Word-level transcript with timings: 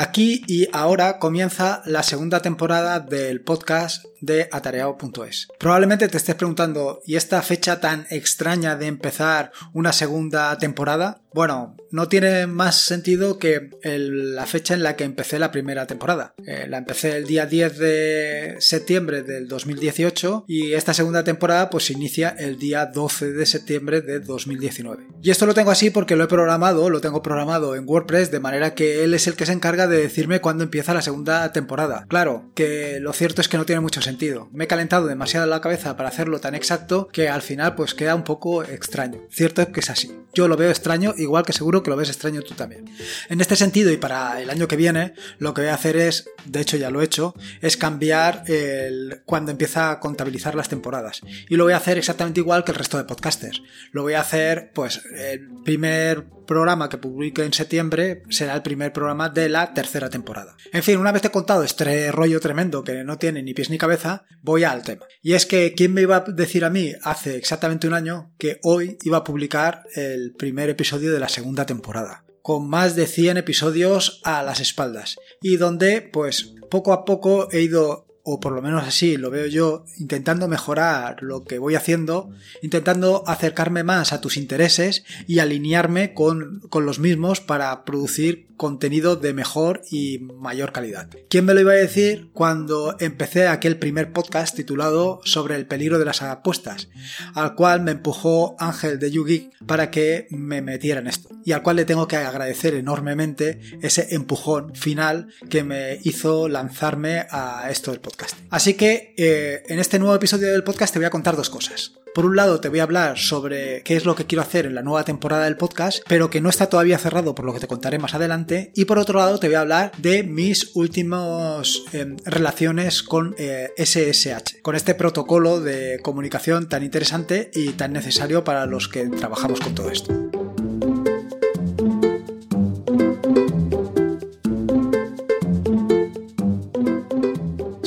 Aquí 0.00 0.44
y 0.46 0.68
ahora 0.72 1.18
comienza 1.18 1.82
la 1.84 2.04
segunda 2.04 2.40
temporada 2.40 3.00
del 3.00 3.40
podcast 3.40 4.04
de 4.20 4.48
atareado.es. 4.52 5.48
Probablemente 5.58 6.06
te 6.06 6.16
estés 6.16 6.36
preguntando, 6.36 7.02
¿y 7.04 7.16
esta 7.16 7.42
fecha 7.42 7.80
tan 7.80 8.06
extraña 8.08 8.76
de 8.76 8.86
empezar 8.86 9.50
una 9.72 9.92
segunda 9.92 10.56
temporada? 10.58 11.20
Bueno, 11.34 11.74
no 11.90 12.08
tiene 12.08 12.46
más 12.46 12.80
sentido 12.80 13.38
que 13.38 13.70
la 13.82 14.46
fecha 14.46 14.74
en 14.74 14.82
la 14.82 14.96
que 14.96 15.04
empecé 15.04 15.38
la 15.38 15.50
primera 15.50 15.86
temporada. 15.86 16.34
Eh, 16.46 16.66
la 16.68 16.78
empecé 16.78 17.16
el 17.16 17.26
día 17.26 17.46
10 17.46 17.78
de 17.78 18.56
septiembre 18.58 19.22
del 19.22 19.48
2018 19.48 20.44
y 20.46 20.72
esta 20.72 20.94
segunda 20.94 21.24
temporada 21.24 21.70
pues 21.70 21.90
inicia 21.90 22.28
el 22.30 22.58
día 22.58 22.86
12 22.86 23.32
de 23.32 23.46
septiembre 23.46 24.00
de 24.00 24.20
2019. 24.20 25.06
Y 25.22 25.30
esto 25.30 25.46
lo 25.46 25.54
tengo 25.54 25.70
así 25.70 25.90
porque 25.90 26.16
lo 26.16 26.24
he 26.24 26.28
programado, 26.28 26.90
lo 26.90 27.00
tengo 27.00 27.22
programado 27.22 27.74
en 27.74 27.88
WordPress 27.88 28.30
de 28.30 28.40
manera 28.40 28.74
que 28.74 29.04
él 29.04 29.14
es 29.14 29.26
el 29.26 29.34
que 29.34 29.46
se 29.46 29.52
encarga 29.52 29.86
de 29.86 29.98
decirme 29.98 30.40
cuándo 30.40 30.64
empieza 30.64 30.94
la 30.94 31.02
segunda 31.02 31.52
temporada. 31.52 32.06
Claro, 32.08 32.50
que 32.54 32.98
lo 33.00 33.12
cierto 33.12 33.40
es 33.40 33.48
que 33.48 33.56
no 33.56 33.66
tiene 33.66 33.80
mucho 33.80 34.02
sentido. 34.02 34.48
Me 34.52 34.64
he 34.64 34.68
calentado 34.68 35.06
demasiado 35.06 35.46
la 35.46 35.60
cabeza 35.60 35.96
para 35.96 36.08
hacerlo 36.08 36.40
tan 36.40 36.54
exacto 36.54 37.08
que 37.12 37.28
al 37.28 37.42
final 37.42 37.74
pues 37.74 37.94
queda 37.94 38.14
un 38.14 38.24
poco 38.24 38.62
extraño. 38.62 39.20
Cierto 39.30 39.62
es 39.62 39.68
que 39.68 39.80
es 39.80 39.90
así. 39.90 40.12
Yo 40.38 40.46
lo 40.46 40.56
veo 40.56 40.70
extraño 40.70 41.14
igual 41.16 41.44
que 41.44 41.52
seguro 41.52 41.82
que 41.82 41.90
lo 41.90 41.96
ves 41.96 42.10
extraño 42.10 42.42
tú 42.42 42.54
también. 42.54 42.88
En 43.28 43.40
este 43.40 43.56
sentido 43.56 43.90
y 43.90 43.96
para 43.96 44.40
el 44.40 44.50
año 44.50 44.68
que 44.68 44.76
viene 44.76 45.14
lo 45.40 45.52
que 45.52 45.62
voy 45.62 45.70
a 45.70 45.74
hacer 45.74 45.96
es, 45.96 46.30
de 46.44 46.60
hecho 46.60 46.76
ya 46.76 46.90
lo 46.90 47.02
he 47.02 47.04
hecho, 47.04 47.34
es 47.60 47.76
cambiar 47.76 48.44
el 48.46 49.22
cuando 49.24 49.50
empieza 49.50 49.90
a 49.90 49.98
contabilizar 49.98 50.54
las 50.54 50.68
temporadas. 50.68 51.22
Y 51.48 51.56
lo 51.56 51.64
voy 51.64 51.72
a 51.72 51.78
hacer 51.78 51.98
exactamente 51.98 52.38
igual 52.38 52.62
que 52.62 52.70
el 52.70 52.78
resto 52.78 52.98
de 52.98 53.02
podcasters. 53.02 53.62
Lo 53.90 54.02
voy 54.02 54.12
a 54.12 54.20
hacer 54.20 54.70
pues 54.74 55.02
el 55.12 55.48
primer 55.64 56.37
programa 56.48 56.88
que 56.88 56.98
publique 56.98 57.44
en 57.44 57.52
septiembre 57.52 58.22
será 58.30 58.56
el 58.56 58.62
primer 58.62 58.92
programa 58.92 59.28
de 59.28 59.48
la 59.48 59.72
tercera 59.74 60.10
temporada. 60.10 60.56
En 60.72 60.82
fin, 60.82 60.98
una 60.98 61.12
vez 61.12 61.22
te 61.22 61.28
he 61.28 61.30
contado 61.30 61.62
este 61.62 62.10
rollo 62.10 62.40
tremendo 62.40 62.82
que 62.82 63.04
no 63.04 63.18
tiene 63.18 63.42
ni 63.44 63.54
pies 63.54 63.70
ni 63.70 63.78
cabeza, 63.78 64.24
voy 64.42 64.64
al 64.64 64.82
tema. 64.82 65.06
Y 65.22 65.34
es 65.34 65.46
que, 65.46 65.74
¿quién 65.74 65.94
me 65.94 66.02
iba 66.02 66.16
a 66.16 66.20
decir 66.26 66.64
a 66.64 66.70
mí 66.70 66.92
hace 67.02 67.36
exactamente 67.36 67.86
un 67.86 67.94
año 67.94 68.32
que 68.38 68.58
hoy 68.64 68.98
iba 69.02 69.18
a 69.18 69.24
publicar 69.24 69.84
el 69.94 70.34
primer 70.36 70.70
episodio 70.70 71.12
de 71.12 71.20
la 71.20 71.28
segunda 71.28 71.64
temporada? 71.64 72.24
con 72.40 72.66
más 72.66 72.96
de 72.96 73.06
100 73.06 73.36
episodios 73.36 74.22
a 74.24 74.42
las 74.42 74.60
espaldas 74.60 75.16
y 75.42 75.58
donde 75.58 76.00
pues 76.00 76.54
poco 76.70 76.94
a 76.94 77.04
poco 77.04 77.52
he 77.52 77.60
ido 77.60 78.07
o 78.30 78.40
por 78.40 78.52
lo 78.52 78.60
menos 78.60 78.86
así 78.86 79.16
lo 79.16 79.30
veo 79.30 79.46
yo, 79.46 79.86
intentando 79.96 80.48
mejorar 80.48 81.22
lo 81.22 81.44
que 81.44 81.58
voy 81.58 81.76
haciendo, 81.76 82.30
intentando 82.60 83.24
acercarme 83.26 83.84
más 83.84 84.12
a 84.12 84.20
tus 84.20 84.36
intereses 84.36 85.04
y 85.26 85.38
alinearme 85.38 86.12
con, 86.12 86.60
con 86.68 86.84
los 86.84 86.98
mismos 86.98 87.40
para 87.40 87.86
producir 87.86 88.48
contenido 88.58 89.16
de 89.16 89.32
mejor 89.32 89.80
y 89.90 90.18
mayor 90.18 90.72
calidad. 90.72 91.08
¿Quién 91.30 91.46
me 91.46 91.54
lo 91.54 91.60
iba 91.60 91.72
a 91.72 91.76
decir 91.76 92.28
cuando 92.34 92.96
empecé 93.00 93.48
aquel 93.48 93.78
primer 93.78 94.12
podcast 94.12 94.54
titulado 94.54 95.20
Sobre 95.24 95.54
el 95.54 95.66
peligro 95.66 95.98
de 95.98 96.04
las 96.04 96.20
apuestas, 96.20 96.88
al 97.34 97.54
cual 97.54 97.80
me 97.80 97.92
empujó 97.92 98.56
Ángel 98.58 98.98
de 98.98 99.10
Yugi 99.10 99.50
para 99.66 99.90
que 99.90 100.26
me 100.30 100.60
metiera 100.60 101.00
en 101.00 101.06
esto 101.06 101.30
y 101.44 101.52
al 101.52 101.62
cual 101.62 101.76
le 101.76 101.86
tengo 101.86 102.06
que 102.06 102.16
agradecer 102.16 102.74
enormemente 102.74 103.60
ese 103.80 104.14
empujón 104.14 104.74
final 104.74 105.28
que 105.48 105.64
me 105.64 105.98
hizo 106.02 106.48
lanzarme 106.48 107.26
a 107.30 107.70
esto 107.70 107.92
del 107.92 108.00
podcast. 108.00 108.17
Así 108.50 108.74
que 108.74 109.14
eh, 109.16 109.62
en 109.68 109.78
este 109.78 109.98
nuevo 109.98 110.14
episodio 110.14 110.50
del 110.50 110.64
podcast 110.64 110.92
te 110.92 110.98
voy 110.98 111.06
a 111.06 111.10
contar 111.10 111.36
dos 111.36 111.50
cosas. 111.50 111.92
Por 112.14 112.24
un 112.24 112.36
lado 112.36 112.60
te 112.60 112.68
voy 112.68 112.80
a 112.80 112.84
hablar 112.84 113.18
sobre 113.18 113.82
qué 113.82 113.94
es 113.96 114.04
lo 114.04 114.16
que 114.16 114.24
quiero 114.24 114.42
hacer 114.42 114.66
en 114.66 114.74
la 114.74 114.82
nueva 114.82 115.04
temporada 115.04 115.44
del 115.44 115.56
podcast, 115.56 116.02
pero 116.08 116.30
que 116.30 116.40
no 116.40 116.48
está 116.48 116.68
todavía 116.68 116.98
cerrado 116.98 117.34
por 117.34 117.44
lo 117.44 117.52
que 117.52 117.60
te 117.60 117.68
contaré 117.68 117.98
más 117.98 118.14
adelante. 118.14 118.72
Y 118.74 118.86
por 118.86 118.98
otro 118.98 119.18
lado 119.18 119.38
te 119.38 119.46
voy 119.46 119.56
a 119.56 119.60
hablar 119.60 119.92
de 119.98 120.24
mis 120.24 120.74
últimas 120.74 121.82
em, 121.92 122.16
relaciones 122.24 123.02
con 123.02 123.36
SSH, 123.38 124.56
eh, 124.56 124.62
con 124.62 124.74
este 124.74 124.94
protocolo 124.94 125.60
de 125.60 126.00
comunicación 126.02 126.68
tan 126.68 126.82
interesante 126.82 127.50
y 127.54 127.70
tan 127.70 127.92
necesario 127.92 128.42
para 128.42 128.66
los 128.66 128.88
que 128.88 129.06
trabajamos 129.06 129.60
con 129.60 129.74
todo 129.74 129.90
esto. 129.90 130.37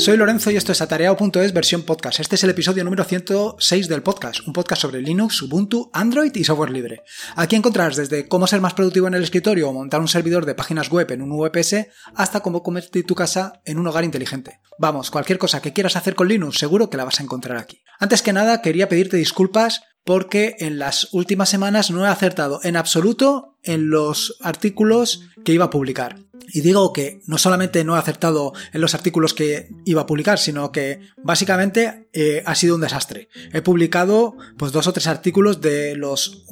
Soy 0.02 0.18
Lorenzo 0.18 0.50
y 0.50 0.56
esto 0.56 0.72
es 0.72 0.82
atareado.es 0.82 1.54
versión 1.54 1.84
podcast. 1.84 2.22
Este 2.22 2.34
es 2.34 2.44
el 2.44 2.50
episodio 2.50 2.84
número 2.84 3.04
106 3.04 3.88
del 3.88 4.02
podcast, 4.02 4.40
un 4.48 4.52
podcast 4.52 4.82
sobre 4.82 5.00
Linux, 5.00 5.44
Ubuntu, 5.44 5.92
Android 5.94 6.34
y 6.34 6.44
software 6.44 6.72
libre. 6.72 7.04
Aquí 7.36 7.56
encontrarás 7.56 7.98
desde 7.98 8.28
cómo 8.28 8.48
ser 8.48 8.62
más 8.62 8.74
productivo 8.74 9.06
en 9.06 9.14
el 9.14 9.22
escritorio 9.22 9.70
o 9.70 9.74
montar 9.74 10.02
un 10.02 10.08
servidor 10.08 10.48
de 10.48 10.56
páginas 10.56 10.90
web 10.90 11.12
en 11.12 11.22
un 11.22 11.38
VPS 11.38 11.86
hasta 12.16 12.40
cómo 12.40 12.64
convertir 12.64 13.06
tu 13.06 13.14
casa 13.14 13.62
en 13.64 13.78
un 13.78 13.86
hogar 13.86 14.04
inteligente. 14.04 14.60
Vamos, 14.80 15.12
cualquier 15.12 15.38
cosa 15.38 15.62
que 15.62 15.72
quieras 15.72 15.96
hacer 15.96 16.16
con 16.16 16.30
Linux 16.30 16.58
seguro 16.58 16.90
que 16.90 16.98
la 16.98 17.06
vas 17.06 17.20
a 17.20 17.24
encontrar 17.24 17.60
aquí. 17.60 17.84
Antes 18.00 18.24
que 18.24 18.34
nada, 18.34 18.64
quería 18.64 18.90
pedirte 18.90 19.18
disculpas 19.18 19.84
porque 20.04 20.56
en 20.58 20.80
las 20.80 21.10
últimas 21.14 21.50
semanas 21.50 21.92
no 21.92 22.04
he 22.04 22.10
acertado 22.10 22.60
en 22.64 22.76
absoluto 22.76 23.51
en 23.64 23.90
los 23.90 24.38
artículos 24.42 25.28
que 25.44 25.54
iba 25.54 25.66
a 25.66 25.70
publicar. 25.70 26.18
Y 26.54 26.62
digo 26.62 26.92
que 26.92 27.22
no 27.28 27.38
solamente 27.38 27.84
no 27.84 27.96
he 27.96 28.00
acertado 28.00 28.54
en 28.74 28.82
los 28.82 28.94
artículos 28.94 29.34
que 29.34 29.70
iba 29.86 30.02
a 30.02 30.06
publicar, 30.06 30.38
sino 30.38 30.72
que 30.72 31.00
básicamente 31.24 32.10
eh, 32.14 32.44
ha 32.46 32.56
sido 32.56 32.76
un 32.76 32.82
desastre. 32.82 33.30
He 33.54 33.62
publicado 33.62 34.36
pues 34.58 34.72
dos 34.72 34.88
o 34.88 34.94
tres 34.94 35.08
artículos 35.08 35.62
de 35.62 35.96
los 35.96 36.46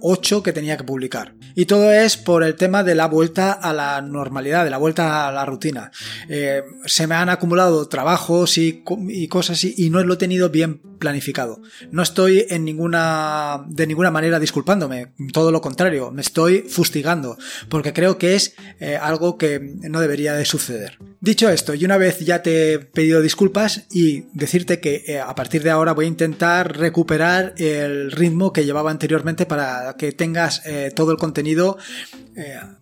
ocho 0.00 0.42
que 0.42 0.52
tenía 0.52 0.76
que 0.76 0.84
publicar. 0.84 1.34
Y 1.54 1.66
todo 1.66 1.90
es 1.90 2.16
por 2.16 2.42
el 2.42 2.56
tema 2.56 2.84
de 2.84 2.94
la 2.94 3.06
vuelta 3.06 3.52
a 3.52 3.72
la 3.72 4.00
normalidad, 4.02 4.64
de 4.64 4.70
la 4.70 4.78
vuelta 4.78 5.28
a 5.28 5.32
la 5.32 5.46
rutina. 5.46 5.90
Eh, 6.28 6.62
se 6.84 7.06
me 7.06 7.14
han 7.14 7.30
acumulado 7.30 7.88
trabajos 7.88 8.58
y, 8.58 8.84
cosas 9.28 9.64
y, 9.64 9.74
y 9.76 9.90
no 9.90 10.02
lo 10.02 10.14
he 10.14 10.18
tenido 10.18 10.50
bien 10.50 10.82
planificado. 10.98 11.60
No 11.90 12.02
estoy 12.02 12.44
en 12.48 12.64
ninguna, 12.64 13.64
de 13.68 13.86
ninguna 13.86 14.10
manera 14.10 14.38
disculpándome, 14.38 15.12
todo 15.32 15.52
lo 15.52 15.60
contrario, 15.60 16.10
me 16.10 16.22
estoy 16.22 16.47
fustigando, 16.68 17.38
porque 17.68 17.92
creo 17.92 18.18
que 18.18 18.34
es 18.34 18.54
eh, 18.80 18.96
algo 18.96 19.38
que 19.38 19.60
no 19.60 20.00
debería 20.00 20.34
de 20.34 20.44
suceder. 20.44 20.98
Dicho 21.20 21.48
esto, 21.48 21.74
y 21.74 21.84
una 21.84 21.96
vez 21.96 22.20
ya 22.20 22.42
te 22.42 22.72
he 22.72 22.78
pedido 22.78 23.22
disculpas 23.22 23.86
y 23.90 24.24
decirte 24.32 24.80
que 24.80 25.04
eh, 25.06 25.20
a 25.20 25.34
partir 25.34 25.62
de 25.62 25.70
ahora 25.70 25.92
voy 25.92 26.06
a 26.06 26.08
intentar 26.08 26.76
recuperar 26.76 27.54
el 27.58 28.12
ritmo 28.12 28.52
que 28.52 28.64
llevaba 28.64 28.90
anteriormente 28.90 29.46
para 29.46 29.96
que 29.98 30.12
tengas 30.12 30.62
eh, 30.66 30.92
todo 30.94 31.12
el 31.12 31.18
contenido, 31.18 31.78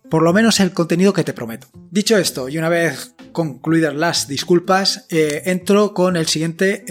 por 0.07 0.21
lo 0.21 0.33
menos 0.33 0.59
el 0.59 0.71
contenido 0.71 1.13
que 1.13 1.23
te 1.23 1.33
prometo. 1.33 1.67
Dicho 1.89 2.15
esto, 2.15 2.47
y 2.47 2.59
una 2.59 2.69
vez 2.69 3.15
concluidas 3.31 3.95
las 3.95 4.27
disculpas, 4.27 5.07
entro 5.09 5.95
con 5.95 6.15
el 6.15 6.27
siguiente 6.27 6.85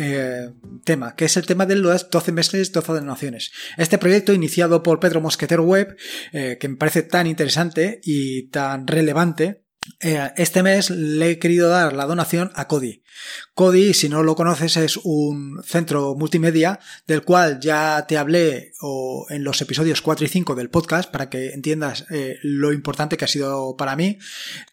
tema, 0.87 1.15
que 1.15 1.27
es 1.27 1.37
el 1.37 1.45
tema 1.45 1.67
de 1.67 1.77
los 1.77 2.09
12 2.09 2.33
meses, 2.33 2.73
12 2.73 2.93
donaciones. 2.95 3.53
Este 3.77 3.99
proyecto 3.99 4.33
iniciado 4.33 4.83
por 4.83 5.01
Pedro 5.01 5.21
Mosquetero 5.21 5.65
Web, 5.65 5.97
eh, 6.33 6.57
que 6.59 6.69
me 6.69 6.77
parece 6.77 7.03
tan 7.03 7.27
interesante 7.27 8.01
y 8.03 8.49
tan 8.49 8.87
relevante, 8.87 9.66
este 10.01 10.63
mes 10.63 10.91
le 10.91 11.33
he 11.33 11.39
querido 11.39 11.69
dar 11.69 11.93
la 11.93 12.07
donación 12.07 12.51
a 12.55 12.69
Cody. 12.69 13.03
Cody, 13.55 13.95
si 13.95 14.09
no 14.09 14.23
lo 14.23 14.37
conoces, 14.37 14.77
es 14.77 14.99
un 15.03 15.63
centro 15.65 16.15
multimedia 16.15 16.79
del 17.07 17.23
cual 17.23 17.61
ya 17.61 18.05
te 18.07 18.19
hablé 18.19 18.73
en 19.31 19.45
los 19.45 19.61
episodios 19.63 20.03
4 20.03 20.27
y 20.27 20.29
5 20.29 20.55
del 20.55 20.71
podcast 20.71 21.11
para 21.11 21.31
que 21.31 21.51
entiendas 21.51 22.05
eh, 22.11 22.39
lo 22.43 22.73
importante 22.73 23.17
que 23.17 23.25
ha 23.25 23.29
sido 23.29 23.77
para 23.77 23.97
mí, 23.97 24.19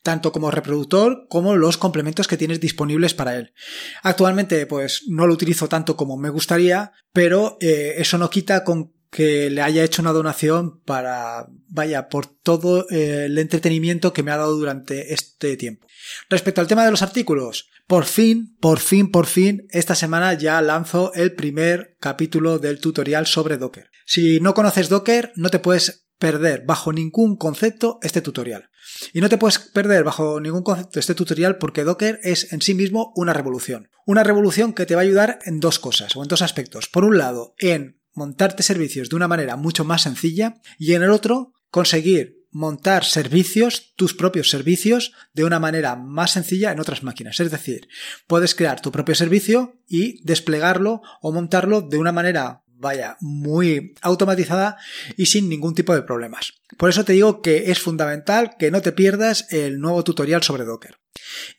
tanto 0.01 0.31
como 0.31 0.51
reproductor 0.51 1.27
como 1.29 1.55
los 1.55 1.77
complementos 1.77 2.27
que 2.27 2.37
tienes 2.37 2.59
disponibles 2.59 3.13
para 3.13 3.37
él. 3.37 3.53
Actualmente, 4.01 4.65
pues 4.65 5.03
no 5.07 5.27
lo 5.27 5.33
utilizo 5.33 5.69
tanto 5.69 5.95
como 5.95 6.17
me 6.17 6.29
gustaría, 6.29 6.91
pero 7.13 7.57
eh, 7.61 7.95
eso 7.97 8.17
no 8.17 8.29
quita 8.29 8.63
con 8.63 8.92
que 9.13 9.51
le 9.51 9.61
haya 9.61 9.83
hecho 9.83 10.01
una 10.01 10.11
donación 10.11 10.81
para, 10.81 11.47
vaya, 11.67 12.09
por 12.09 12.25
todo 12.25 12.89
eh, 12.89 13.25
el 13.25 13.37
entretenimiento 13.37 14.11
que 14.11 14.23
me 14.23 14.31
ha 14.31 14.37
dado 14.37 14.57
durante 14.57 15.13
este 15.13 15.55
tiempo. 15.55 15.85
Respecto 16.29 16.59
al 16.59 16.67
tema 16.67 16.83
de 16.83 16.89
los 16.89 17.03
artículos, 17.03 17.69
por 17.85 18.05
fin, 18.05 18.57
por 18.59 18.79
fin, 18.79 19.11
por 19.11 19.27
fin, 19.27 19.67
esta 19.69 19.93
semana 19.93 20.33
ya 20.33 20.59
lanzo 20.63 21.13
el 21.13 21.33
primer 21.33 21.95
capítulo 21.99 22.57
del 22.57 22.79
tutorial 22.79 23.27
sobre 23.27 23.57
Docker. 23.57 23.91
Si 24.05 24.39
no 24.39 24.55
conoces 24.55 24.89
Docker, 24.89 25.31
no 25.35 25.49
te 25.49 25.59
puedes 25.59 26.07
perder 26.17 26.63
bajo 26.65 26.91
ningún 26.91 27.37
concepto 27.37 27.99
este 28.01 28.21
tutorial. 28.21 28.69
Y 29.13 29.21
no 29.21 29.29
te 29.29 29.37
puedes 29.37 29.59
perder 29.59 30.03
bajo 30.03 30.39
ningún 30.39 30.63
concepto 30.63 30.99
este 30.99 31.13
tutorial 31.13 31.57
porque 31.59 31.83
Docker 31.83 32.19
es 32.23 32.51
en 32.51 32.61
sí 32.61 32.73
mismo 32.73 33.13
una 33.15 33.33
revolución. 33.33 33.89
Una 34.07 34.23
revolución 34.23 34.73
que 34.73 34.85
te 34.87 34.95
va 34.95 35.01
a 35.01 35.03
ayudar 35.03 35.39
en 35.45 35.59
dos 35.59 35.77
cosas 35.77 36.15
o 36.15 36.23
en 36.23 36.29
dos 36.29 36.41
aspectos. 36.41 36.87
Por 36.87 37.03
un 37.05 37.17
lado, 37.17 37.53
en 37.59 38.01
montarte 38.13 38.63
servicios 38.63 39.09
de 39.09 39.15
una 39.15 39.27
manera 39.27 39.55
mucho 39.55 39.83
más 39.83 40.03
sencilla 40.03 40.55
y 40.77 40.93
en 40.93 41.03
el 41.03 41.11
otro 41.11 41.53
conseguir 41.69 42.43
montar 42.51 43.03
servicios, 43.03 43.93
tus 43.95 44.13
propios 44.13 44.49
servicios, 44.49 45.11
de 45.33 45.43
una 45.43 45.59
manera 45.59 45.95
más 45.95 46.31
sencilla 46.31 46.71
en 46.71 46.79
otras 46.79 47.03
máquinas. 47.03 47.39
Es 47.39 47.51
decir, 47.51 47.87
puedes 48.27 48.53
crear 48.53 48.79
tu 48.79 48.91
propio 48.91 49.15
servicio 49.15 49.81
y 49.87 50.23
desplegarlo 50.23 51.01
o 51.21 51.31
montarlo 51.31 51.81
de 51.81 51.97
una 51.97 52.11
manera 52.11 52.63
vaya, 52.83 53.17
muy 53.21 53.95
automatizada 54.01 54.77
y 55.17 55.27
sin 55.27 55.49
ningún 55.49 55.73
tipo 55.73 55.95
de 55.95 56.03
problemas. 56.03 56.53
Por 56.77 56.89
eso 56.89 57.03
te 57.05 57.13
digo 57.13 57.41
que 57.41 57.71
es 57.71 57.79
fundamental 57.79 58.55
que 58.59 58.71
no 58.71 58.81
te 58.81 58.91
pierdas 58.91 59.47
el 59.51 59.79
nuevo 59.79 60.03
tutorial 60.03 60.43
sobre 60.43 60.65
Docker. 60.65 61.02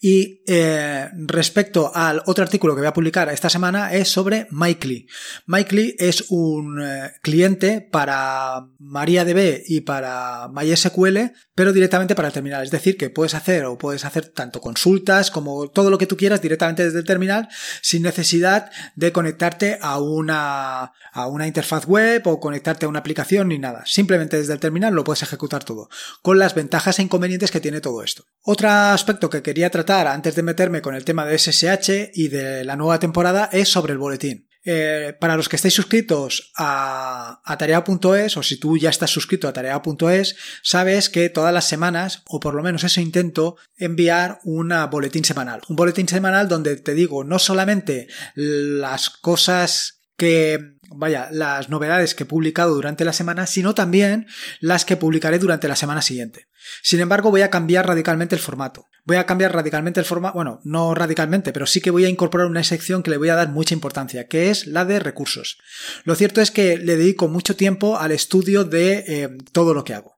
Y 0.00 0.42
eh, 0.46 1.08
respecto 1.26 1.90
al 1.94 2.22
otro 2.26 2.44
artículo 2.44 2.74
que 2.74 2.80
voy 2.80 2.88
a 2.88 2.92
publicar 2.92 3.28
esta 3.28 3.48
semana 3.48 3.92
es 3.92 4.08
sobre 4.08 4.46
Mikely. 4.50 5.06
Mikely 5.46 5.96
es 5.98 6.26
un 6.30 6.82
eh, 6.82 7.12
cliente 7.22 7.80
para 7.80 8.66
MariaDB 8.78 9.62
y 9.66 9.80
para 9.82 10.48
MySQL, 10.48 11.32
pero 11.54 11.72
directamente 11.72 12.14
para 12.14 12.28
el 12.28 12.34
terminal. 12.34 12.62
Es 12.64 12.70
decir, 12.70 12.96
que 12.96 13.10
puedes 13.10 13.34
hacer 13.34 13.64
o 13.64 13.78
puedes 13.78 14.04
hacer 14.04 14.28
tanto 14.28 14.60
consultas 14.60 15.30
como 15.30 15.68
todo 15.68 15.90
lo 15.90 15.98
que 15.98 16.06
tú 16.06 16.16
quieras 16.16 16.42
directamente 16.42 16.84
desde 16.84 16.98
el 16.98 17.04
terminal 17.04 17.48
sin 17.80 18.02
necesidad 18.02 18.70
de 18.96 19.12
conectarte 19.12 19.78
a 19.80 20.00
una, 20.00 20.92
a 21.12 21.26
una 21.28 21.46
interfaz 21.46 21.86
web 21.86 22.26
o 22.26 22.40
conectarte 22.40 22.86
a 22.86 22.88
una 22.88 22.98
aplicación 22.98 23.48
ni 23.48 23.58
nada. 23.58 23.84
Simplemente 23.86 24.36
desde 24.36 24.52
el 24.52 24.60
terminal 24.60 24.94
lo 24.94 25.04
puedes 25.04 25.22
ejecutar 25.22 25.64
todo, 25.64 25.88
con 26.22 26.38
las 26.38 26.54
ventajas 26.54 26.98
e 26.98 27.02
inconvenientes 27.02 27.50
que 27.50 27.60
tiene 27.60 27.80
todo 27.80 28.02
esto. 28.02 28.24
Otro 28.42 28.68
aspecto 28.68 29.30
que 29.30 29.42
quería 29.44 29.70
tratar 29.70 30.08
antes 30.08 30.34
de 30.34 30.42
meterme 30.42 30.82
con 30.82 30.96
el 30.96 31.04
tema 31.04 31.24
de 31.24 31.38
SSH 31.38 32.10
y 32.14 32.26
de 32.26 32.64
la 32.64 32.74
nueva 32.74 32.98
temporada 32.98 33.48
es 33.52 33.68
sobre 33.68 33.92
el 33.92 33.98
boletín. 33.98 34.48
Eh, 34.66 35.14
para 35.20 35.36
los 35.36 35.50
que 35.50 35.56
estáis 35.56 35.74
suscritos 35.74 36.50
a, 36.56 37.42
a 37.44 37.58
tarea.es 37.58 38.36
o 38.38 38.42
si 38.42 38.56
tú 38.56 38.78
ya 38.78 38.88
estás 38.88 39.10
suscrito 39.10 39.46
a 39.46 39.52
tarea.es, 39.52 40.36
sabes 40.62 41.10
que 41.10 41.28
todas 41.28 41.52
las 41.52 41.68
semanas, 41.68 42.22
o 42.26 42.40
por 42.40 42.54
lo 42.54 42.62
menos 42.62 42.82
eso 42.82 43.02
intento, 43.02 43.56
enviar 43.76 44.40
un 44.42 44.72
boletín 44.90 45.24
semanal. 45.24 45.60
Un 45.68 45.76
boletín 45.76 46.08
semanal 46.08 46.48
donde 46.48 46.76
te 46.76 46.94
digo 46.94 47.24
no 47.24 47.38
solamente 47.38 48.08
las 48.34 49.10
cosas 49.10 50.00
que, 50.16 50.76
vaya, 50.88 51.28
las 51.30 51.68
novedades 51.68 52.14
que 52.14 52.22
he 52.22 52.26
publicado 52.26 52.74
durante 52.74 53.04
la 53.04 53.12
semana, 53.12 53.46
sino 53.46 53.74
también 53.74 54.26
las 54.60 54.84
que 54.86 54.96
publicaré 54.96 55.38
durante 55.38 55.68
la 55.68 55.76
semana 55.76 56.00
siguiente. 56.00 56.46
Sin 56.82 57.00
embargo, 57.00 57.30
voy 57.30 57.42
a 57.42 57.50
cambiar 57.50 57.86
radicalmente 57.86 58.34
el 58.34 58.40
formato. 58.40 58.86
Voy 59.04 59.16
a 59.16 59.26
cambiar 59.26 59.52
radicalmente 59.52 60.00
el 60.00 60.06
formato, 60.06 60.34
bueno, 60.34 60.60
no 60.64 60.94
radicalmente, 60.94 61.52
pero 61.52 61.66
sí 61.66 61.80
que 61.80 61.90
voy 61.90 62.06
a 62.06 62.08
incorporar 62.08 62.46
una 62.46 62.64
sección 62.64 63.02
que 63.02 63.10
le 63.10 63.18
voy 63.18 63.28
a 63.28 63.34
dar 63.34 63.50
mucha 63.50 63.74
importancia, 63.74 64.28
que 64.28 64.50
es 64.50 64.66
la 64.66 64.86
de 64.86 64.98
recursos. 64.98 65.58
Lo 66.04 66.14
cierto 66.14 66.40
es 66.40 66.50
que 66.50 66.78
le 66.78 66.96
dedico 66.96 67.28
mucho 67.28 67.54
tiempo 67.54 67.98
al 67.98 68.12
estudio 68.12 68.64
de 68.64 69.04
eh, 69.06 69.28
todo 69.52 69.74
lo 69.74 69.84
que 69.84 69.94
hago 69.94 70.14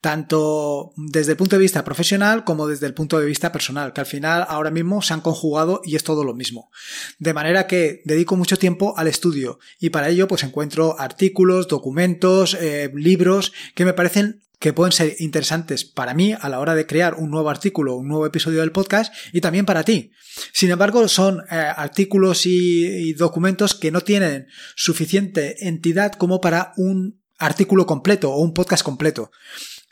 tanto 0.00 0.92
desde 0.96 1.32
el 1.32 1.36
punto 1.36 1.56
de 1.56 1.62
vista 1.62 1.84
profesional 1.84 2.44
como 2.44 2.66
desde 2.66 2.86
el 2.86 2.94
punto 2.94 3.18
de 3.18 3.26
vista 3.26 3.52
personal, 3.52 3.92
que 3.92 4.00
al 4.00 4.06
final 4.06 4.46
ahora 4.48 4.70
mismo 4.70 5.02
se 5.02 5.12
han 5.12 5.20
conjugado 5.20 5.82
y 5.84 5.96
es 5.96 6.04
todo 6.04 6.24
lo 6.24 6.34
mismo. 6.34 6.70
De 7.18 7.34
manera 7.34 7.66
que 7.66 8.02
dedico 8.04 8.36
mucho 8.36 8.58
tiempo 8.58 8.94
al 8.96 9.08
estudio 9.08 9.58
y 9.78 9.90
para 9.90 10.08
ello 10.08 10.28
pues 10.28 10.42
encuentro 10.42 10.98
artículos, 10.98 11.68
documentos, 11.68 12.54
eh, 12.54 12.90
libros 12.94 13.52
que 13.74 13.84
me 13.84 13.92
parecen 13.92 14.40
que 14.60 14.74
pueden 14.74 14.92
ser 14.92 15.16
interesantes 15.18 15.84
para 15.84 16.14
mí 16.14 16.34
a 16.38 16.48
la 16.48 16.60
hora 16.60 16.74
de 16.74 16.86
crear 16.86 17.14
un 17.14 17.30
nuevo 17.30 17.48
artículo, 17.50 17.96
un 17.96 18.06
nuevo 18.06 18.26
episodio 18.26 18.60
del 18.60 18.72
podcast 18.72 19.12
y 19.32 19.40
también 19.40 19.64
para 19.66 19.82
ti. 19.82 20.12
Sin 20.52 20.70
embargo, 20.70 21.08
son 21.08 21.40
eh, 21.50 21.54
artículos 21.54 22.44
y 22.44 23.14
documentos 23.14 23.74
que 23.74 23.90
no 23.90 24.02
tienen 24.02 24.46
suficiente 24.76 25.66
entidad 25.66 26.12
como 26.12 26.40
para 26.40 26.74
un 26.76 27.20
artículo 27.38 27.86
completo 27.86 28.30
o 28.30 28.42
un 28.42 28.52
podcast 28.52 28.84
completo. 28.84 29.32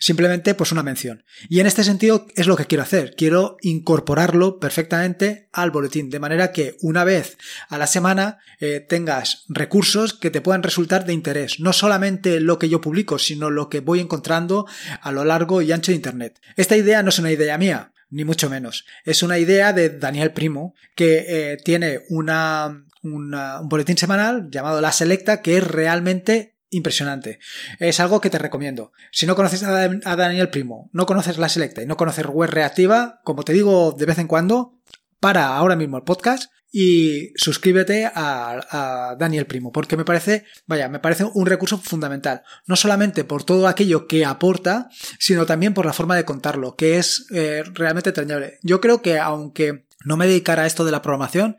Simplemente 0.00 0.54
pues 0.54 0.70
una 0.70 0.84
mención. 0.84 1.24
Y 1.48 1.58
en 1.58 1.66
este 1.66 1.82
sentido 1.82 2.28
es 2.36 2.46
lo 2.46 2.56
que 2.56 2.66
quiero 2.66 2.84
hacer. 2.84 3.14
Quiero 3.16 3.56
incorporarlo 3.62 4.60
perfectamente 4.60 5.48
al 5.52 5.72
boletín. 5.72 6.08
De 6.08 6.20
manera 6.20 6.52
que 6.52 6.76
una 6.80 7.02
vez 7.02 7.36
a 7.68 7.78
la 7.78 7.88
semana 7.88 8.38
eh, 8.60 8.78
tengas 8.78 9.44
recursos 9.48 10.14
que 10.14 10.30
te 10.30 10.40
puedan 10.40 10.62
resultar 10.62 11.04
de 11.04 11.14
interés. 11.14 11.58
No 11.58 11.72
solamente 11.72 12.40
lo 12.40 12.60
que 12.60 12.68
yo 12.68 12.80
publico, 12.80 13.18
sino 13.18 13.50
lo 13.50 13.68
que 13.68 13.80
voy 13.80 13.98
encontrando 13.98 14.66
a 15.00 15.10
lo 15.10 15.24
largo 15.24 15.62
y 15.62 15.72
ancho 15.72 15.90
de 15.90 15.96
Internet. 15.96 16.40
Esta 16.56 16.76
idea 16.76 17.02
no 17.02 17.08
es 17.08 17.18
una 17.18 17.32
idea 17.32 17.58
mía. 17.58 17.92
Ni 18.10 18.24
mucho 18.24 18.48
menos. 18.48 18.86
Es 19.04 19.22
una 19.22 19.38
idea 19.38 19.74
de 19.74 19.90
Daniel 19.90 20.32
Primo, 20.32 20.74
que 20.94 21.26
eh, 21.28 21.56
tiene 21.62 22.04
una, 22.08 22.86
un 23.02 23.34
boletín 23.64 23.98
semanal 23.98 24.48
llamado 24.50 24.80
La 24.80 24.92
Selecta, 24.92 25.42
que 25.42 25.58
es 25.58 25.66
realmente 25.66 26.57
impresionante. 26.70 27.38
Es 27.78 28.00
algo 28.00 28.20
que 28.20 28.30
te 28.30 28.38
recomiendo. 28.38 28.92
Si 29.10 29.26
no 29.26 29.36
conoces 29.36 29.62
a 29.62 30.16
Daniel 30.16 30.50
Primo, 30.50 30.90
no 30.92 31.06
conoces 31.06 31.38
la 31.38 31.48
Selecta 31.48 31.82
y 31.82 31.86
no 31.86 31.96
conoces 31.96 32.26
web 32.26 32.50
reactiva, 32.50 33.20
como 33.24 33.42
te 33.42 33.52
digo 33.52 33.92
de 33.92 34.06
vez 34.06 34.18
en 34.18 34.28
cuando, 34.28 34.78
para 35.20 35.56
ahora 35.56 35.76
mismo 35.76 35.96
el 35.96 36.04
podcast 36.04 36.50
y 36.70 37.32
suscríbete 37.36 38.06
a, 38.06 38.60
a, 38.70 39.16
Daniel 39.16 39.46
Primo, 39.46 39.72
porque 39.72 39.96
me 39.96 40.04
parece, 40.04 40.44
vaya, 40.66 40.88
me 40.88 40.98
parece 40.98 41.24
un 41.24 41.46
recurso 41.46 41.78
fundamental. 41.78 42.42
No 42.66 42.76
solamente 42.76 43.24
por 43.24 43.44
todo 43.44 43.68
aquello 43.68 44.06
que 44.06 44.24
aporta, 44.24 44.90
sino 45.18 45.46
también 45.46 45.74
por 45.74 45.86
la 45.86 45.92
forma 45.92 46.16
de 46.16 46.24
contarlo, 46.24 46.76
que 46.76 46.98
es 46.98 47.26
eh, 47.30 47.64
realmente 47.72 48.10
entrañable. 48.10 48.58
Yo 48.62 48.80
creo 48.80 49.00
que 49.00 49.18
aunque 49.18 49.86
no 50.04 50.16
me 50.16 50.26
dedicara 50.26 50.64
a 50.64 50.66
esto 50.66 50.84
de 50.84 50.92
la 50.92 51.02
programación, 51.02 51.56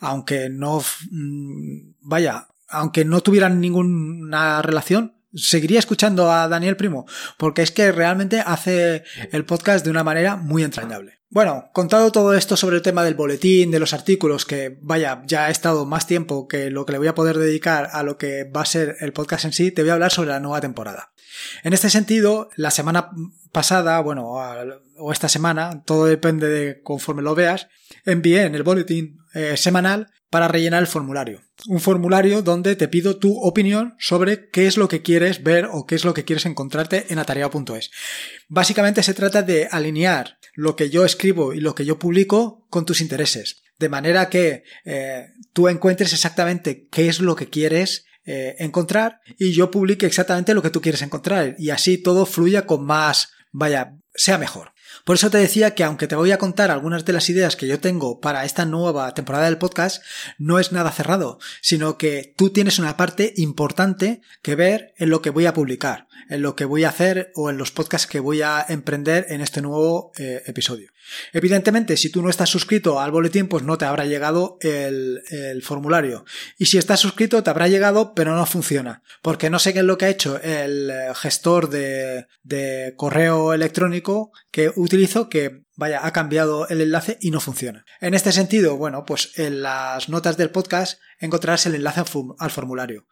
aunque 0.00 0.48
no, 0.48 0.82
mm, 1.10 1.92
vaya, 2.00 2.48
aunque 2.76 3.04
no 3.04 3.20
tuvieran 3.20 3.60
ninguna 3.60 4.62
relación, 4.62 5.16
seguiría 5.34 5.78
escuchando 5.78 6.30
a 6.30 6.48
Daniel 6.48 6.76
Primo, 6.76 7.06
porque 7.38 7.62
es 7.62 7.70
que 7.70 7.92
realmente 7.92 8.42
hace 8.44 9.04
el 9.32 9.44
podcast 9.44 9.84
de 9.84 9.90
una 9.90 10.04
manera 10.04 10.36
muy 10.36 10.62
entrañable. 10.62 11.16
Bueno, 11.28 11.70
contado 11.72 12.12
todo 12.12 12.34
esto 12.34 12.56
sobre 12.56 12.76
el 12.76 12.82
tema 12.82 13.02
del 13.02 13.14
boletín, 13.14 13.70
de 13.70 13.80
los 13.80 13.92
artículos, 13.92 14.46
que 14.46 14.78
vaya, 14.80 15.22
ya 15.26 15.48
he 15.48 15.52
estado 15.52 15.84
más 15.84 16.06
tiempo 16.06 16.46
que 16.46 16.70
lo 16.70 16.86
que 16.86 16.92
le 16.92 16.98
voy 16.98 17.08
a 17.08 17.14
poder 17.14 17.36
dedicar 17.36 17.90
a 17.92 18.02
lo 18.02 18.16
que 18.16 18.44
va 18.44 18.62
a 18.62 18.66
ser 18.66 18.96
el 19.00 19.12
podcast 19.12 19.44
en 19.44 19.52
sí, 19.52 19.72
te 19.72 19.82
voy 19.82 19.90
a 19.90 19.94
hablar 19.94 20.12
sobre 20.12 20.30
la 20.30 20.40
nueva 20.40 20.60
temporada. 20.60 21.10
En 21.62 21.72
este 21.72 21.90
sentido, 21.90 22.48
la 22.56 22.70
semana 22.70 23.10
pasada, 23.52 24.00
bueno, 24.00 24.36
o 24.98 25.12
esta 25.12 25.28
semana, 25.28 25.82
todo 25.84 26.06
depende 26.06 26.48
de 26.48 26.82
conforme 26.82 27.22
lo 27.22 27.34
veas, 27.34 27.68
envié 28.04 28.42
en 28.42 28.54
el 28.54 28.62
boletín 28.62 29.18
eh, 29.34 29.56
semanal 29.56 30.08
para 30.30 30.48
rellenar 30.48 30.80
el 30.80 30.86
formulario. 30.86 31.42
Un 31.68 31.80
formulario 31.80 32.42
donde 32.42 32.76
te 32.76 32.88
pido 32.88 33.16
tu 33.16 33.38
opinión 33.38 33.94
sobre 33.98 34.50
qué 34.50 34.66
es 34.66 34.76
lo 34.76 34.88
que 34.88 35.02
quieres 35.02 35.42
ver 35.42 35.68
o 35.70 35.86
qué 35.86 35.94
es 35.94 36.04
lo 36.04 36.14
que 36.14 36.24
quieres 36.24 36.46
encontrarte 36.46 37.06
en 37.10 37.18
atareado.es. 37.18 37.90
Básicamente 38.48 39.02
se 39.02 39.14
trata 39.14 39.42
de 39.42 39.68
alinear 39.70 40.38
lo 40.54 40.74
que 40.74 40.90
yo 40.90 41.04
escribo 41.04 41.54
y 41.54 41.60
lo 41.60 41.74
que 41.74 41.84
yo 41.84 41.98
publico 41.98 42.66
con 42.70 42.84
tus 42.84 43.00
intereses. 43.00 43.62
De 43.78 43.88
manera 43.88 44.28
que 44.28 44.64
eh, 44.84 45.28
tú 45.52 45.68
encuentres 45.68 46.12
exactamente 46.12 46.88
qué 46.90 47.08
es 47.08 47.20
lo 47.20 47.36
que 47.36 47.48
quieres 47.48 48.06
eh, 48.24 48.56
encontrar 48.58 49.20
y 49.38 49.52
yo 49.52 49.70
publique 49.70 50.06
exactamente 50.06 50.54
lo 50.54 50.62
que 50.62 50.70
tú 50.70 50.80
quieres 50.80 51.02
encontrar 51.02 51.54
y 51.58 51.70
así 51.70 51.98
todo 51.98 52.26
fluya 52.26 52.66
con 52.66 52.84
más, 52.84 53.30
vaya, 53.52 53.96
sea 54.14 54.38
mejor. 54.38 54.72
Por 55.04 55.16
eso 55.16 55.30
te 55.30 55.38
decía 55.38 55.74
que 55.74 55.84
aunque 55.84 56.06
te 56.06 56.16
voy 56.16 56.32
a 56.32 56.38
contar 56.38 56.70
algunas 56.70 57.04
de 57.04 57.12
las 57.12 57.28
ideas 57.30 57.56
que 57.56 57.66
yo 57.66 57.80
tengo 57.80 58.20
para 58.20 58.44
esta 58.44 58.64
nueva 58.64 59.12
temporada 59.14 59.46
del 59.46 59.58
podcast, 59.58 60.02
no 60.38 60.58
es 60.58 60.72
nada 60.72 60.90
cerrado, 60.90 61.38
sino 61.60 61.98
que 61.98 62.34
tú 62.36 62.50
tienes 62.50 62.78
una 62.78 62.96
parte 62.96 63.32
importante 63.36 64.20
que 64.42 64.54
ver 64.54 64.94
en 64.96 65.10
lo 65.10 65.22
que 65.22 65.30
voy 65.30 65.46
a 65.46 65.54
publicar, 65.54 66.08
en 66.28 66.42
lo 66.42 66.56
que 66.56 66.64
voy 66.64 66.84
a 66.84 66.90
hacer 66.90 67.32
o 67.34 67.50
en 67.50 67.58
los 67.58 67.70
podcasts 67.70 68.06
que 68.06 68.20
voy 68.20 68.42
a 68.42 68.64
emprender 68.68 69.26
en 69.30 69.40
este 69.40 69.62
nuevo 69.62 70.12
eh, 70.18 70.42
episodio. 70.46 70.90
Evidentemente, 71.32 71.96
si 71.96 72.10
tú 72.10 72.22
no 72.22 72.30
estás 72.30 72.48
suscrito 72.48 73.00
al 73.00 73.10
boletín, 73.10 73.48
pues 73.48 73.62
no 73.62 73.78
te 73.78 73.84
habrá 73.84 74.04
llegado 74.04 74.58
el, 74.60 75.22
formulario. 75.62 76.24
Y 76.58 76.66
si 76.66 76.78
estás 76.78 77.00
suscrito, 77.00 77.42
te 77.42 77.50
habrá 77.50 77.68
llegado, 77.68 78.14
pero 78.14 78.34
no 78.34 78.46
funciona. 78.46 79.02
Porque 79.22 79.50
no 79.50 79.58
sé 79.58 79.72
qué 79.72 79.80
es 79.80 79.84
lo 79.84 79.98
que 79.98 80.06
ha 80.06 80.10
hecho 80.10 80.40
el 80.42 80.92
gestor 81.14 81.70
de, 81.70 82.26
de 82.42 82.94
correo 82.96 83.52
electrónico 83.52 84.32
que 84.50 84.70
utilizo, 84.74 85.28
que 85.28 85.65
vaya, 85.76 86.04
ha 86.04 86.12
cambiado 86.12 86.68
el 86.68 86.80
enlace 86.80 87.18
y 87.20 87.30
no 87.30 87.40
funciona. 87.40 87.84
En 88.00 88.14
este 88.14 88.32
sentido, 88.32 88.76
bueno, 88.76 89.04
pues 89.04 89.38
en 89.38 89.62
las 89.62 90.08
notas 90.08 90.36
del 90.36 90.50
podcast 90.50 90.98
encontrarás 91.18 91.66
el 91.66 91.74
enlace 91.74 92.02
al 92.38 92.50
formulario. 92.50 93.06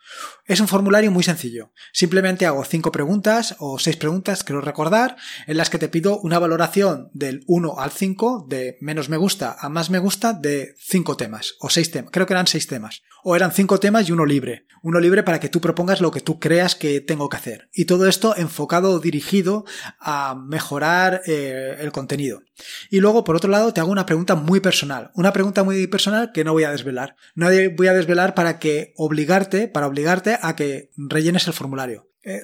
Es 0.45 0.61
un 0.61 0.69
formulario 0.69 1.11
muy 1.11 1.23
sencillo. 1.23 1.73
Simplemente 1.93 2.47
hago 2.47 2.65
cinco 2.65 2.93
preguntas 2.93 3.57
o 3.59 3.79
seis 3.79 3.97
preguntas, 3.97 4.45
quiero 4.45 4.61
recordar, 4.61 5.17
en 5.47 5.57
las 5.57 5.71
que 5.71 5.79
te 5.79 5.89
pido 5.89 6.19
una 6.21 6.39
valoración 6.39 7.11
del 7.15 7.45
1 7.47 7.79
al 7.79 7.91
5, 7.91 8.47
de 8.49 8.77
menos 8.81 9.09
me 9.09 9.17
gusta 9.17 9.57
a 9.59 9.69
más 9.69 9.91
me 9.91 9.99
gusta, 9.99 10.33
de 10.33 10.75
cinco 10.79 11.17
temas 11.17 11.55
o 11.61 11.71
seis 11.71 11.91
temas. 11.91 12.11
Creo 12.13 12.27
que 12.27 12.33
eran 12.33 12.47
seis 12.47 12.67
temas. 12.67 13.03
O 13.23 13.35
eran 13.35 13.53
cinco 13.53 13.81
temas 13.81 14.09
y 14.09 14.13
uno 14.13 14.27
libre. 14.27 14.67
Uno 14.83 15.01
libre 15.01 15.23
para 15.23 15.41
que 15.41 15.49
tú 15.49 15.61
propongas 15.61 16.01
lo 16.01 16.11
que 16.11 16.21
tú 16.21 16.39
creas 16.39 16.75
que 16.75 17.01
tengo 17.01 17.29
que 17.29 17.39
hacer. 17.39 17.71
Y 17.73 17.87
todo 17.87 18.07
esto 18.07 18.37
enfocado 18.37 18.91
o 18.91 19.01
dirigido 19.01 19.65
a 19.99 20.35
mejorar 20.35 21.23
eh, 21.27 21.77
el 21.81 21.91
contenido. 21.91 22.43
Y 22.91 23.01
luego, 23.01 23.25
por 23.25 23.37
otro 23.37 23.51
lado, 23.51 23.73
te 23.73 23.81
hago 23.81 23.91
una 23.91 24.07
pregunta 24.07 24.35
muy 24.35 24.61
personal. 24.61 25.11
Una 25.15 25.33
pregunta 25.33 25.65
muy 25.65 25.87
personal 25.87 26.33
que 26.33 26.45
no 26.45 26.53
voy 26.53 26.65
a 26.65 26.71
desvelar. 26.71 27.17
No 27.35 27.49
voy 27.77 27.87
a 27.89 27.95
desvelar 27.95 28.35
para 28.35 28.59
que 28.59 28.93
obligarte, 28.97 29.69
para 29.69 29.87
obligarte 29.87 30.39
a 30.41 30.57
que 30.57 30.91
rellenes 30.97 31.47
el 31.47 31.53
formulario. 31.53 32.11
Eh, 32.23 32.43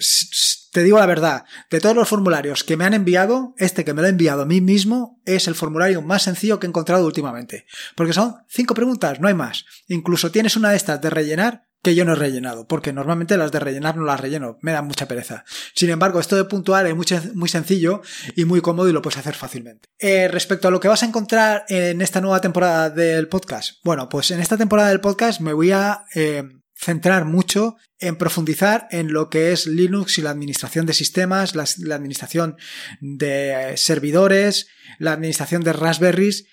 te 0.73 0.83
digo 0.83 0.99
la 0.99 1.07
verdad, 1.07 1.45
de 1.71 1.81
todos 1.81 1.97
los 1.97 2.09
formularios 2.09 2.65
que 2.65 2.77
me 2.77 2.85
han 2.85 2.95
enviado, 2.95 3.55
este 3.57 3.85
que 3.85 3.95
me 3.95 4.03
lo 4.03 4.09
he 4.09 4.11
enviado 4.11 4.43
a 4.43 4.47
mí 4.47 4.61
mismo 4.61 5.21
es 5.25 5.49
el 5.49 5.55
formulario 5.55 6.03
más 6.03 6.23
sencillo 6.23 6.61
que 6.61 6.67
he 6.67 6.69
encontrado 6.69 7.07
últimamente. 7.07 7.67
Porque 7.97 8.13
son 8.13 8.37
cinco 8.49 8.75
preguntas, 8.75 9.21
no 9.21 9.29
hay 9.29 9.35
más. 9.35 9.65
Incluso 9.89 10.31
tienes 10.31 10.57
una 10.57 10.71
de 10.71 10.77
estas 10.77 11.01
de 11.01 11.11
rellenar 11.11 11.70
que 11.83 11.95
yo 11.95 12.05
no 12.05 12.13
he 12.13 12.17
rellenado, 12.17 12.67
porque 12.67 12.93
normalmente 12.93 13.37
las 13.37 13.53
de 13.53 13.61
rellenar 13.61 13.97
no 13.97 14.05
las 14.05 14.21
relleno, 14.21 14.59
me 14.61 14.73
da 14.73 14.83
mucha 14.83 15.09
pereza. 15.09 15.45
Sin 15.75 15.91
embargo, 15.91 16.21
esto 16.21 16.37
de 16.37 16.45
puntuar 16.45 16.87
es 16.87 16.95
muy, 16.95 17.07
muy 17.35 17.49
sencillo 17.49 18.03
y 18.37 18.45
muy 18.45 18.61
cómodo 18.61 18.89
y 18.89 18.93
lo 18.93 19.03
puedes 19.03 19.19
hacer 19.19 19.35
fácilmente. 19.35 19.89
Eh, 19.99 20.29
respecto 20.29 20.69
a 20.69 20.71
lo 20.71 20.81
que 20.81 20.89
vas 20.89 21.03
a 21.03 21.07
encontrar 21.07 21.65
en 21.69 22.03
esta 22.03 22.21
nueva 22.21 22.41
temporada 22.41 22.91
del 22.91 23.29
podcast, 23.29 23.79
bueno, 23.83 24.09
pues 24.09 24.31
en 24.31 24.41
esta 24.41 24.59
temporada 24.59 24.91
del 24.91 25.01
podcast 25.01 25.41
me 25.41 25.55
voy 25.55 25.73
a 25.73 26.05
eh, 26.15 26.43
centrar 26.75 27.25
mucho 27.25 27.77
en 27.99 28.17
profundizar 28.17 28.87
en 28.91 29.13
lo 29.13 29.31
que 29.31 29.53
es 29.53 29.67
Linux 29.67 30.19
y 30.19 30.23
la 30.23 30.31
administración 30.31 30.87
de 30.87 30.95
sistemas, 30.95 31.55
la, 31.55 31.65
la 31.79 31.95
administración 31.95 32.57
de 33.01 33.75
servidores, 33.77 34.69
la 34.99 35.13
administración 35.13 35.63
de 35.63 35.73
Raspberries 35.73 36.47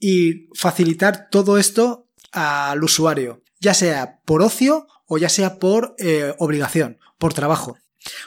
y 0.00 0.48
facilitar 0.54 1.28
todo 1.30 1.58
esto 1.58 2.08
al 2.32 2.82
usuario 2.82 3.42
ya 3.60 3.74
sea 3.74 4.20
por 4.24 4.42
ocio 4.42 4.86
o 5.06 5.18
ya 5.18 5.28
sea 5.28 5.58
por 5.58 5.94
eh, 5.98 6.34
obligación, 6.38 6.98
por 7.18 7.34
trabajo. 7.34 7.76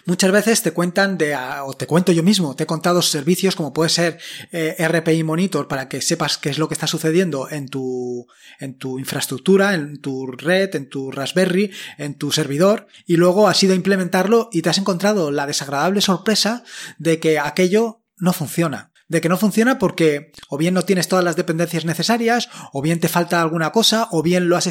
Muchas 0.06 0.32
veces 0.32 0.62
te 0.62 0.72
cuentan 0.72 1.18
de, 1.18 1.34
ah, 1.34 1.63
o 1.63 1.74
te 1.74 1.88
cuento 1.88 2.12
yo 2.12 2.22
mismo, 2.22 2.56
te 2.56 2.63
he 2.63 2.68
contado 2.68 3.02
servicios 3.02 3.56
como 3.56 3.74
puede 3.74 3.90
ser 3.90 4.20
eh, 4.52 4.75
RPI 4.88 5.24
Monitor 5.24 5.68
para 5.68 5.90
que 5.90 6.00
sepas 6.02 6.38
qué 6.38 6.50
es 6.50 6.60
lo 6.60 6.68
que 6.68 6.75
está 6.75 6.86
sucediendo 6.86 7.50
en 7.50 7.70
tu, 7.70 8.28
en 8.60 8.78
tu 8.78 9.00
infraestructura, 9.00 9.74
en 9.74 10.00
tu 10.00 10.28
red, 10.28 10.75
en 10.75 10.90
tu 10.90 11.10
Raspberry, 11.10 11.72
en 11.98 12.13
tu 12.16 12.32
servidor, 12.32 12.86
y 13.08 13.18
luego 13.18 13.48
has 13.48 13.63
ido 13.63 13.74
a 13.74 13.78
implementarlo 13.78 14.50
y 14.52 14.62
te 14.62 14.70
has 14.70 14.78
encontrado 14.78 15.32
la 15.32 15.48
desagradable 15.48 16.02
sorpresa 16.02 16.63
de 17.00 17.20
que 17.20 17.40
aquello 17.40 18.04
no 18.18 18.32
funciona 18.32 18.93
de 19.13 19.22
que 19.22 19.29
no 19.29 19.38
funciona 19.38 19.77
porque 19.77 20.32
o 20.50 20.58
bien 20.58 20.74
no 20.74 20.82
tienes 20.82 21.08
todas 21.08 21.24
las 21.24 21.36
dependencias 21.36 21.86
necesarias, 21.86 22.50
o 22.74 22.82
bien 22.82 23.00
te 23.00 23.08
falta 23.08 23.41
alguna 23.41 23.72
cosa, 23.72 24.08
o 24.12 24.24
bien 24.24 24.50
lo 24.50 24.58
has, 24.58 24.67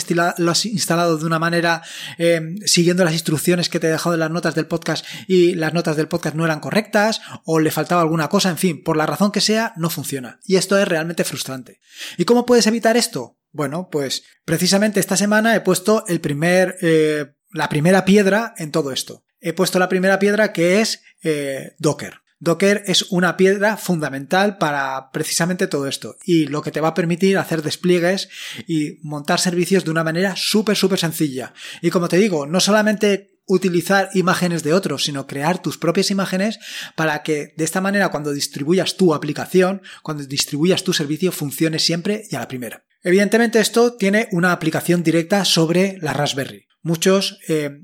instalado 0.67 1.17
de 1.17 1.25
una 1.25 1.39
manera 1.39 1.83
eh, 2.19 2.57
siguiendo 2.67 3.05
las 3.05 3.13
instrucciones 3.15 3.69
que 3.69 3.79
te 3.79 3.87
he 3.87 3.91
dejado 3.91 4.15
en 4.15 4.21
las 4.21 4.31
notas 4.31 4.57
del 4.57 4.67
podcast 4.67 5.07
y 5.29 5.55
las 5.55 5.73
notas 5.73 5.97
del 5.97 6.09
podcast 6.09 6.35
no 6.35 6.45
eran 6.45 6.61
correctas, 6.61 7.23
o 7.45 7.61
le 7.61 7.71
faltaba 7.71 8.03
alguna 8.03 8.29
cosa, 8.29 8.51
en 8.51 8.59
fin, 8.59 8.83
por 8.83 8.97
la 8.97 9.07
razón 9.07 9.31
que 9.31 9.41
sea, 9.41 9.73
no 9.77 9.89
funciona. 9.91 10.41
Y 10.45 10.57
esto 10.57 10.77
es 10.77 10.89
realmente 10.89 11.25
frustrante. 11.25 11.81
¿Y 12.19 12.25
cómo 12.25 12.45
puedes 12.45 12.67
evitar 12.67 12.97
esto? 12.97 13.39
Bueno, 13.53 13.89
pues 13.91 14.25
precisamente 14.45 14.99
esta 14.99 15.17
semana 15.17 15.55
he 15.55 15.61
puesto 15.61 16.05
el 16.09 16.21
primer, 16.21 16.77
eh, 16.83 17.35
la 17.53 17.69
primera 17.69 18.05
piedra 18.05 18.55
en 18.57 18.73
todo 18.73 18.91
esto. 18.91 19.25
He 19.41 19.53
puesto 19.53 19.79
la 19.79 19.89
primera 19.89 20.19
piedra 20.19 20.53
que 20.53 20.81
es 20.81 21.03
eh, 21.23 21.77
Docker. 21.79 22.23
Docker 22.43 22.83
es 22.87 23.03
una 23.13 23.37
piedra 23.37 23.77
fundamental 23.77 24.59
para 24.59 25.13
precisamente 25.13 25.69
todo 25.69 25.87
esto 25.87 26.17
y 26.25 26.47
lo 26.47 26.61
que 26.61 26.73
te 26.73 26.81
va 26.81 26.89
a 26.89 26.95
permitir 26.95 27.39
hacer 27.39 27.63
despliegues 27.63 28.29
y 28.67 28.99
montar 29.03 29.39
servicios 29.39 29.85
de 29.85 29.93
una 29.93 30.03
manera 30.03 30.35
súper, 30.35 30.77
súper 30.77 30.99
sencilla. 30.99 31.55
Y 31.83 31.91
como 31.91 32.09
te 32.09 32.17
digo, 32.17 32.49
no 32.49 32.59
solamente 32.59 33.39
utilizar 33.47 34.09
imágenes 34.15 34.65
de 34.65 34.73
otros, 34.73 35.05
sino 35.05 35.29
crear 35.29 35.63
tus 35.63 35.79
propias 35.79 36.11
imágenes 36.11 36.59
para 36.97 37.23
que 37.23 37.55
de 37.57 37.63
esta 37.63 37.81
manera 37.81 38.09
cuando 38.09 38.33
distribuyas 38.33 38.97
tu 38.97 39.15
aplicación, 39.15 39.81
cuando 40.03 40.25
distribuyas 40.25 40.83
tu 40.83 40.93
servicio, 40.93 41.31
funcione 41.31 41.79
siempre 41.79 42.25
y 42.29 42.35
a 42.35 42.41
la 42.41 42.49
primera. 42.49 42.85
Evidentemente 43.05 43.61
esto 43.61 43.95
tiene 43.95 44.27
una 44.33 44.51
aplicación 44.51 45.05
directa 45.05 45.45
sobre 45.45 45.97
la 46.01 46.13
Raspberry. 46.13 46.67
Muchos 46.83 47.39
eh, 47.47 47.83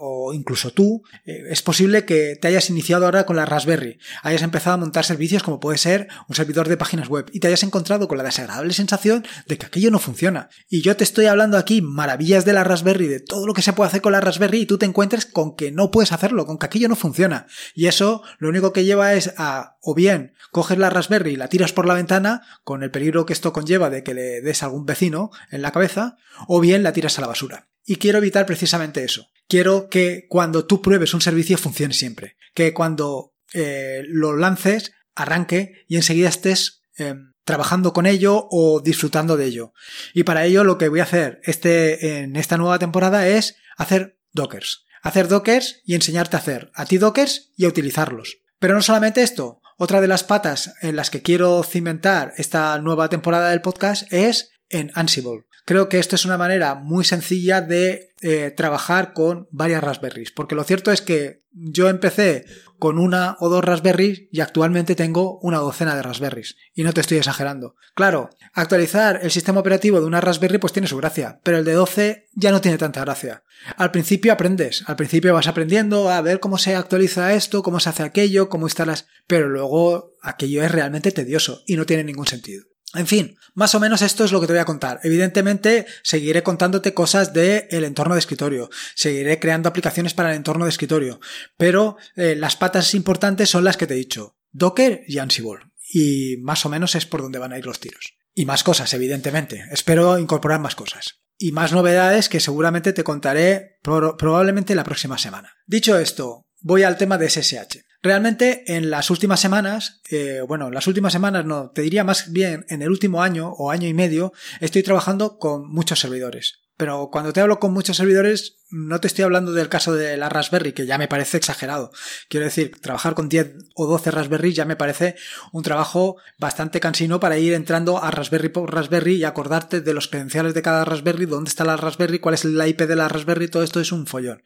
o 0.00 0.32
incluso 0.32 0.72
tú, 0.72 1.02
eh, 1.24 1.44
es 1.50 1.62
posible 1.62 2.04
que 2.04 2.36
te 2.40 2.48
hayas 2.48 2.70
iniciado 2.70 3.04
ahora 3.04 3.26
con 3.26 3.36
la 3.36 3.44
Raspberry, 3.44 3.98
hayas 4.22 4.42
empezado 4.42 4.74
a 4.74 4.78
montar 4.78 5.04
servicios 5.04 5.42
como 5.42 5.60
puede 5.60 5.78
ser 5.78 6.08
un 6.28 6.34
servidor 6.34 6.68
de 6.68 6.76
páginas 6.76 7.08
web 7.08 7.26
y 7.32 7.40
te 7.40 7.48
hayas 7.48 7.62
encontrado 7.62 8.08
con 8.08 8.18
la 8.18 8.24
desagradable 8.24 8.72
sensación 8.72 9.26
de 9.46 9.58
que 9.58 9.66
aquello 9.66 9.90
no 9.90 9.98
funciona. 9.98 10.48
Y 10.68 10.82
yo 10.82 10.96
te 10.96 11.04
estoy 11.04 11.26
hablando 11.26 11.58
aquí 11.58 11.82
maravillas 11.82 12.44
de 12.44 12.54
la 12.54 12.64
Raspberry, 12.64 13.08
de 13.08 13.20
todo 13.20 13.46
lo 13.46 13.54
que 13.54 13.62
se 13.62 13.72
puede 13.72 13.88
hacer 13.88 14.00
con 14.00 14.12
la 14.12 14.20
Raspberry 14.20 14.60
y 14.60 14.66
tú 14.66 14.78
te 14.78 14.86
encuentres 14.86 15.26
con 15.26 15.54
que 15.54 15.70
no 15.70 15.90
puedes 15.90 16.12
hacerlo, 16.12 16.46
con 16.46 16.58
que 16.58 16.66
aquello 16.66 16.88
no 16.88 16.96
funciona. 16.96 17.46
Y 17.74 17.86
eso 17.86 18.22
lo 18.38 18.48
único 18.48 18.72
que 18.72 18.84
lleva 18.84 19.14
es 19.14 19.34
a 19.36 19.76
o 19.82 19.94
bien 19.94 20.34
coges 20.50 20.78
la 20.78 20.90
Raspberry 20.90 21.32
y 21.32 21.36
la 21.36 21.48
tiras 21.48 21.72
por 21.72 21.86
la 21.86 21.94
ventana, 21.94 22.42
con 22.64 22.82
el 22.82 22.90
peligro 22.90 23.26
que 23.26 23.32
esto 23.32 23.52
conlleva 23.52 23.90
de 23.90 24.02
que 24.02 24.14
le 24.14 24.40
des 24.40 24.62
a 24.62 24.66
algún 24.66 24.86
vecino 24.86 25.30
en 25.50 25.62
la 25.62 25.72
cabeza, 25.72 26.16
o 26.48 26.60
bien 26.60 26.82
la 26.82 26.92
tiras 26.92 27.18
a 27.18 27.20
la 27.20 27.28
basura. 27.28 27.68
Y 27.84 27.96
quiero 27.96 28.18
evitar 28.18 28.46
precisamente 28.46 29.02
eso 29.04 29.30
quiero 29.50 29.88
que 29.90 30.26
cuando 30.28 30.64
tú 30.64 30.80
pruebes 30.80 31.12
un 31.12 31.20
servicio 31.20 31.58
funcione 31.58 31.92
siempre. 31.92 32.36
Que 32.54 32.72
cuando 32.72 33.34
eh, 33.52 34.02
lo 34.06 34.36
lances, 34.36 34.92
arranque 35.14 35.84
y 35.88 35.96
enseguida 35.96 36.28
estés 36.28 36.84
em, 36.96 37.32
trabajando 37.44 37.92
con 37.92 38.06
ello 38.06 38.46
o 38.50 38.80
disfrutando 38.80 39.36
de 39.36 39.46
ello. 39.46 39.72
Y 40.14 40.22
para 40.22 40.46
ello 40.46 40.64
lo 40.64 40.78
que 40.78 40.88
voy 40.88 41.00
a 41.00 41.04
hacer 41.04 41.40
este, 41.42 42.20
en 42.20 42.36
esta 42.36 42.56
nueva 42.56 42.78
temporada 42.78 43.26
es 43.26 43.56
hacer 43.76 44.18
dockers. 44.32 44.86
Hacer 45.02 45.28
dockers 45.28 45.80
y 45.84 45.94
enseñarte 45.94 46.36
a 46.36 46.40
hacer 46.40 46.70
a 46.74 46.86
ti 46.86 46.98
dockers 46.98 47.50
y 47.56 47.64
a 47.64 47.68
utilizarlos. 47.68 48.38
Pero 48.60 48.74
no 48.74 48.82
solamente 48.82 49.22
esto, 49.22 49.60
otra 49.78 50.00
de 50.00 50.08
las 50.08 50.22
patas 50.22 50.74
en 50.80 50.94
las 50.94 51.10
que 51.10 51.22
quiero 51.22 51.62
cimentar 51.64 52.34
esta 52.36 52.78
nueva 52.78 53.08
temporada 53.08 53.50
del 53.50 53.62
podcast 53.62 54.12
es 54.12 54.50
en 54.68 54.92
Ansible. 54.94 55.46
Creo 55.70 55.88
que 55.88 56.00
esto 56.00 56.16
es 56.16 56.24
una 56.24 56.36
manera 56.36 56.74
muy 56.74 57.04
sencilla 57.04 57.60
de 57.60 58.12
eh, 58.22 58.50
trabajar 58.50 59.12
con 59.12 59.46
varias 59.52 59.84
Raspberries, 59.84 60.32
porque 60.32 60.56
lo 60.56 60.64
cierto 60.64 60.90
es 60.90 61.00
que 61.00 61.44
yo 61.52 61.88
empecé 61.88 62.44
con 62.80 62.98
una 62.98 63.36
o 63.38 63.48
dos 63.48 63.62
Raspberries 63.62 64.22
y 64.32 64.40
actualmente 64.40 64.96
tengo 64.96 65.38
una 65.42 65.58
docena 65.58 65.94
de 65.94 66.02
Raspberries. 66.02 66.56
Y 66.74 66.82
no 66.82 66.92
te 66.92 67.02
estoy 67.02 67.18
exagerando. 67.18 67.76
Claro, 67.94 68.30
actualizar 68.52 69.20
el 69.22 69.30
sistema 69.30 69.60
operativo 69.60 70.00
de 70.00 70.06
una 70.06 70.20
Raspberry 70.20 70.58
pues 70.58 70.72
tiene 70.72 70.88
su 70.88 70.96
gracia, 70.96 71.38
pero 71.44 71.58
el 71.58 71.64
de 71.64 71.74
12 71.74 72.26
ya 72.34 72.50
no 72.50 72.60
tiene 72.60 72.76
tanta 72.76 73.02
gracia. 73.02 73.44
Al 73.76 73.92
principio 73.92 74.32
aprendes, 74.32 74.82
al 74.88 74.96
principio 74.96 75.34
vas 75.34 75.46
aprendiendo 75.46 76.10
a 76.10 76.20
ver 76.20 76.40
cómo 76.40 76.58
se 76.58 76.74
actualiza 76.74 77.32
esto, 77.34 77.62
cómo 77.62 77.78
se 77.78 77.90
hace 77.90 78.02
aquello, 78.02 78.48
cómo 78.48 78.66
instalas, 78.66 79.06
pero 79.28 79.48
luego 79.48 80.14
aquello 80.20 80.64
es 80.64 80.72
realmente 80.72 81.12
tedioso 81.12 81.62
y 81.64 81.76
no 81.76 81.86
tiene 81.86 82.02
ningún 82.02 82.26
sentido. 82.26 82.64
En 82.94 83.06
fin, 83.06 83.36
más 83.54 83.74
o 83.74 83.80
menos 83.80 84.02
esto 84.02 84.24
es 84.24 84.32
lo 84.32 84.40
que 84.40 84.48
te 84.48 84.52
voy 84.52 84.60
a 84.60 84.64
contar. 84.64 84.98
Evidentemente, 85.04 85.86
seguiré 86.02 86.42
contándote 86.42 86.92
cosas 86.92 87.32
del 87.32 87.84
entorno 87.84 88.14
de 88.14 88.20
escritorio, 88.20 88.68
seguiré 88.94 89.38
creando 89.38 89.68
aplicaciones 89.68 90.12
para 90.12 90.30
el 90.30 90.36
entorno 90.36 90.64
de 90.64 90.70
escritorio, 90.70 91.20
pero 91.56 91.96
eh, 92.16 92.34
las 92.36 92.56
patas 92.56 92.94
importantes 92.94 93.48
son 93.48 93.62
las 93.62 93.76
que 93.76 93.86
te 93.86 93.94
he 93.94 93.98
dicho, 93.98 94.36
Docker 94.50 95.04
y 95.06 95.18
Ansible. 95.18 95.70
Y 95.92 96.36
más 96.38 96.64
o 96.66 96.68
menos 96.68 96.94
es 96.94 97.06
por 97.06 97.22
donde 97.22 97.38
van 97.38 97.52
a 97.52 97.58
ir 97.58 97.66
los 97.66 97.80
tiros. 97.80 98.14
Y 98.34 98.44
más 98.44 98.62
cosas, 98.62 98.92
evidentemente. 98.94 99.64
Espero 99.72 100.18
incorporar 100.18 100.60
más 100.60 100.76
cosas. 100.76 101.20
Y 101.36 101.52
más 101.52 101.72
novedades 101.72 102.28
que 102.28 102.38
seguramente 102.38 102.92
te 102.92 103.02
contaré 103.02 103.78
probablemente 103.82 104.74
la 104.74 104.84
próxima 104.84 105.18
semana. 105.18 105.56
Dicho 105.66 105.98
esto, 105.98 106.46
voy 106.60 106.82
al 106.84 106.96
tema 106.96 107.18
de 107.18 107.28
SSH. 107.28 107.78
Realmente 108.02 108.64
en 108.66 108.90
las 108.90 109.10
últimas 109.10 109.40
semanas, 109.40 110.00
eh, 110.10 110.40
bueno, 110.46 110.68
en 110.68 110.74
las 110.74 110.86
últimas 110.86 111.12
semanas 111.12 111.44
no, 111.44 111.70
te 111.70 111.82
diría 111.82 112.02
más 112.02 112.32
bien 112.32 112.64
en 112.68 112.80
el 112.80 112.88
último 112.88 113.22
año 113.22 113.50
o 113.50 113.70
año 113.70 113.88
y 113.88 113.94
medio, 113.94 114.32
estoy 114.60 114.82
trabajando 114.82 115.38
con 115.38 115.70
muchos 115.70 116.00
servidores. 116.00 116.60
Pero 116.80 117.10
cuando 117.12 117.34
te 117.34 117.42
hablo 117.42 117.60
con 117.60 117.74
muchos 117.74 117.98
servidores, 117.98 118.56
no 118.70 119.02
te 119.02 119.06
estoy 119.06 119.24
hablando 119.24 119.52
del 119.52 119.68
caso 119.68 119.92
de 119.92 120.16
la 120.16 120.30
Raspberry, 120.30 120.72
que 120.72 120.86
ya 120.86 120.96
me 120.96 121.08
parece 121.08 121.36
exagerado. 121.36 121.92
Quiero 122.30 122.46
decir, 122.46 122.80
trabajar 122.80 123.12
con 123.12 123.28
10 123.28 123.52
o 123.74 123.86
12 123.86 124.10
Raspberry 124.10 124.54
ya 124.54 124.64
me 124.64 124.76
parece 124.76 125.16
un 125.52 125.62
trabajo 125.62 126.16
bastante 126.38 126.80
cansino 126.80 127.20
para 127.20 127.36
ir 127.36 127.52
entrando 127.52 128.02
a 128.02 128.10
Raspberry 128.10 128.48
por 128.48 128.72
Raspberry 128.72 129.16
y 129.16 129.24
acordarte 129.24 129.82
de 129.82 129.92
los 129.92 130.08
credenciales 130.08 130.54
de 130.54 130.62
cada 130.62 130.86
Raspberry, 130.86 131.26
dónde 131.26 131.50
está 131.50 131.66
la 131.66 131.76
Raspberry, 131.76 132.18
cuál 132.18 132.34
es 132.34 132.46
la 132.46 132.66
IP 132.66 132.80
de 132.80 132.96
la 132.96 133.10
Raspberry, 133.10 133.48
todo 133.48 133.62
esto 133.62 133.78
es 133.80 133.92
un 133.92 134.06
follón. 134.06 134.42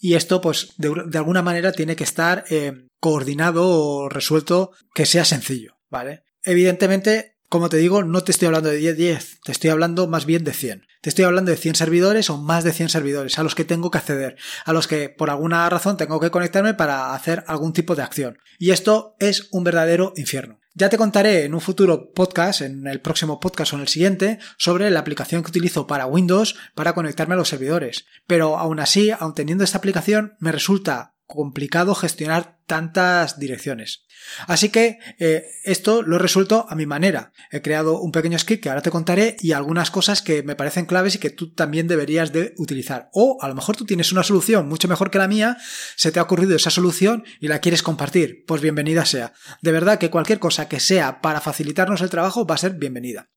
Y 0.00 0.14
esto, 0.14 0.40
pues, 0.40 0.72
de, 0.78 1.18
alguna 1.18 1.42
manera 1.42 1.72
tiene 1.72 1.94
que 1.94 2.04
estar 2.04 2.44
eh, 2.48 2.88
coordinado 3.00 3.68
o 3.68 4.08
resuelto 4.08 4.70
que 4.94 5.04
sea 5.04 5.26
sencillo, 5.26 5.76
¿vale? 5.90 6.24
Evidentemente, 6.42 7.35
como 7.48 7.68
te 7.68 7.76
digo, 7.76 8.02
no 8.02 8.22
te 8.22 8.32
estoy 8.32 8.46
hablando 8.46 8.70
de 8.70 8.76
10, 8.76 8.96
10, 8.96 9.40
te 9.44 9.52
estoy 9.52 9.70
hablando 9.70 10.06
más 10.08 10.26
bien 10.26 10.44
de 10.44 10.52
100. 10.52 10.86
Te 11.00 11.10
estoy 11.10 11.24
hablando 11.24 11.50
de 11.50 11.56
100 11.56 11.76
servidores 11.76 12.30
o 12.30 12.38
más 12.38 12.64
de 12.64 12.72
100 12.72 12.88
servidores 12.88 13.38
a 13.38 13.42
los 13.42 13.54
que 13.54 13.64
tengo 13.64 13.90
que 13.90 13.98
acceder, 13.98 14.36
a 14.64 14.72
los 14.72 14.88
que 14.88 15.08
por 15.08 15.30
alguna 15.30 15.68
razón 15.70 15.96
tengo 15.96 16.18
que 16.18 16.30
conectarme 16.30 16.74
para 16.74 17.14
hacer 17.14 17.44
algún 17.46 17.72
tipo 17.72 17.94
de 17.94 18.02
acción. 18.02 18.38
Y 18.58 18.70
esto 18.70 19.14
es 19.20 19.48
un 19.52 19.62
verdadero 19.64 20.12
infierno. 20.16 20.58
Ya 20.74 20.90
te 20.90 20.98
contaré 20.98 21.44
en 21.44 21.54
un 21.54 21.62
futuro 21.62 22.12
podcast, 22.12 22.60
en 22.60 22.86
el 22.86 23.00
próximo 23.00 23.40
podcast 23.40 23.72
o 23.72 23.76
en 23.76 23.82
el 23.82 23.88
siguiente, 23.88 24.38
sobre 24.58 24.90
la 24.90 25.00
aplicación 25.00 25.42
que 25.42 25.48
utilizo 25.48 25.86
para 25.86 26.04
Windows 26.04 26.56
para 26.74 26.92
conectarme 26.92 27.32
a 27.32 27.38
los 27.38 27.48
servidores. 27.48 28.04
Pero 28.26 28.58
aún 28.58 28.78
así, 28.78 29.10
aun 29.10 29.32
teniendo 29.32 29.64
esta 29.64 29.78
aplicación, 29.78 30.34
me 30.38 30.52
resulta 30.52 31.15
complicado 31.26 31.94
gestionar 31.94 32.56
tantas 32.66 33.38
direcciones. 33.38 34.06
Así 34.46 34.70
que 34.70 34.98
eh, 35.18 35.44
esto 35.64 36.02
lo 36.02 36.16
he 36.16 36.18
resuelto 36.18 36.66
a 36.68 36.74
mi 36.74 36.86
manera. 36.86 37.32
He 37.50 37.62
creado 37.62 38.00
un 38.00 38.12
pequeño 38.12 38.38
script 38.38 38.62
que 38.62 38.68
ahora 38.68 38.82
te 38.82 38.90
contaré 38.90 39.36
y 39.40 39.52
algunas 39.52 39.90
cosas 39.90 40.22
que 40.22 40.42
me 40.42 40.56
parecen 40.56 40.86
claves 40.86 41.14
y 41.14 41.18
que 41.18 41.30
tú 41.30 41.52
también 41.52 41.86
deberías 41.86 42.32
de 42.32 42.54
utilizar. 42.56 43.08
O 43.12 43.38
a 43.40 43.48
lo 43.48 43.54
mejor 43.54 43.76
tú 43.76 43.84
tienes 43.84 44.12
una 44.12 44.22
solución 44.22 44.68
mucho 44.68 44.88
mejor 44.88 45.10
que 45.10 45.18
la 45.18 45.28
mía, 45.28 45.58
se 45.96 46.10
te 46.10 46.18
ha 46.18 46.22
ocurrido 46.22 46.56
esa 46.56 46.70
solución 46.70 47.24
y 47.40 47.48
la 47.48 47.60
quieres 47.60 47.82
compartir. 47.82 48.44
Pues 48.46 48.62
bienvenida 48.62 49.04
sea. 49.04 49.32
De 49.62 49.72
verdad 49.72 49.98
que 49.98 50.10
cualquier 50.10 50.38
cosa 50.38 50.68
que 50.68 50.80
sea 50.80 51.20
para 51.20 51.40
facilitarnos 51.40 52.00
el 52.00 52.10
trabajo 52.10 52.46
va 52.46 52.56
a 52.56 52.58
ser 52.58 52.72
bienvenida. 52.72 53.28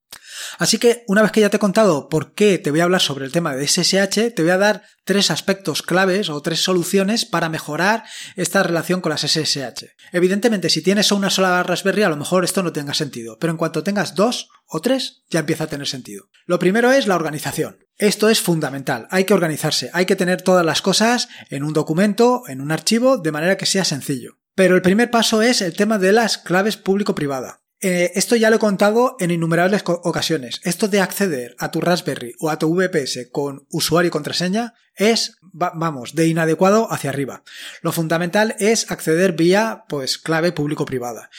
Así 0.58 0.78
que 0.78 1.04
una 1.08 1.22
vez 1.22 1.32
que 1.32 1.42
ya 1.42 1.50
te 1.50 1.58
he 1.58 1.60
contado 1.60 2.10
por 2.10 2.34
qué 2.34 2.58
te 2.58 2.72
voy 2.72 2.80
a 2.80 2.84
hablar 2.84 3.02
sobre 3.02 3.26
el 3.26 3.32
tema 3.32 3.56
de 3.56 3.68
SSH, 3.68 4.34
te 4.36 4.42
voy 4.42 4.52
a 4.52 4.58
dar 4.58 4.84
tres 5.04 5.32
aspectos 5.32 5.82
claves 5.82 6.30
o 6.30 6.42
tres 6.42 6.62
soluciones 6.62 7.26
para 7.26 7.50
mejorar 7.50 8.04
esta 8.36 8.64
relación 8.64 9.02
con 9.02 9.12
las 9.12 9.22
SSH. 9.22 9.86
Evidentemente, 10.12 10.70
si 10.70 10.82
tienes 10.82 11.12
una 11.12 11.30
sola 11.30 11.64
Raspberry, 11.64 12.04
a 12.04 12.10
lo 12.10 12.18
mejor 12.18 12.44
esto 12.44 12.64
no 12.64 12.74
tenga 12.74 12.94
sentido, 12.94 13.38
pero 13.40 13.52
en 13.52 13.58
cuanto 13.58 13.84
tengas 13.84 14.16
dos 14.16 14.50
o 14.68 14.82
tres, 14.82 15.24
ya 15.30 15.40
empieza 15.40 15.64
a 15.64 15.68
tener 15.68 15.88
sentido. 15.88 16.30
Lo 16.46 16.60
primero 16.60 16.92
es 16.92 17.08
la 17.08 17.16
organización. 17.16 17.86
Esto 17.98 18.30
es 18.30 18.40
fundamental, 18.40 19.08
hay 19.12 19.26
que 19.26 19.34
organizarse, 19.34 19.90
hay 19.94 20.06
que 20.06 20.16
tener 20.16 20.42
todas 20.42 20.66
las 20.66 20.82
cosas 20.82 21.28
en 21.50 21.64
un 21.64 21.74
documento, 21.74 22.44
en 22.48 22.62
un 22.62 22.72
archivo, 22.72 23.18
de 23.18 23.32
manera 23.32 23.58
que 23.58 23.66
sea 23.66 23.84
sencillo. 23.84 24.38
Pero 24.56 24.76
el 24.76 24.82
primer 24.82 25.10
paso 25.10 25.42
es 25.42 25.62
el 25.62 25.76
tema 25.76 25.98
de 25.98 26.12
las 26.12 26.38
claves 26.38 26.78
público-privada. 26.78 27.62
Eh, 27.82 28.12
esto 28.16 28.36
ya 28.36 28.50
lo 28.50 28.58
he 28.58 28.60
contado 28.60 29.16
en 29.20 29.32
innumerables 29.32 29.84
ocasiones. 29.86 30.60
Esto 30.64 30.88
de 30.88 31.00
acceder 31.00 31.56
a 31.60 31.72
tu 31.72 31.80
Raspberry 31.80 32.34
o 32.40 32.50
a 32.50 32.60
tu 32.60 32.76
VPS 32.76 33.30
con 33.32 33.66
usuario 33.72 34.10
y 34.10 34.12
contraseña 34.12 34.74
es, 34.96 35.38
vamos, 35.54 36.14
de 36.14 36.28
inadecuado 36.28 36.92
hacia 36.92 37.10
arriba. 37.10 37.44
Lo 37.82 37.94
fundamental 37.94 38.56
es 38.60 38.92
acceder 38.92 39.34
vía, 39.34 39.86
pues, 39.88 40.18
clave 40.18 40.52
público-privada. 40.52 41.30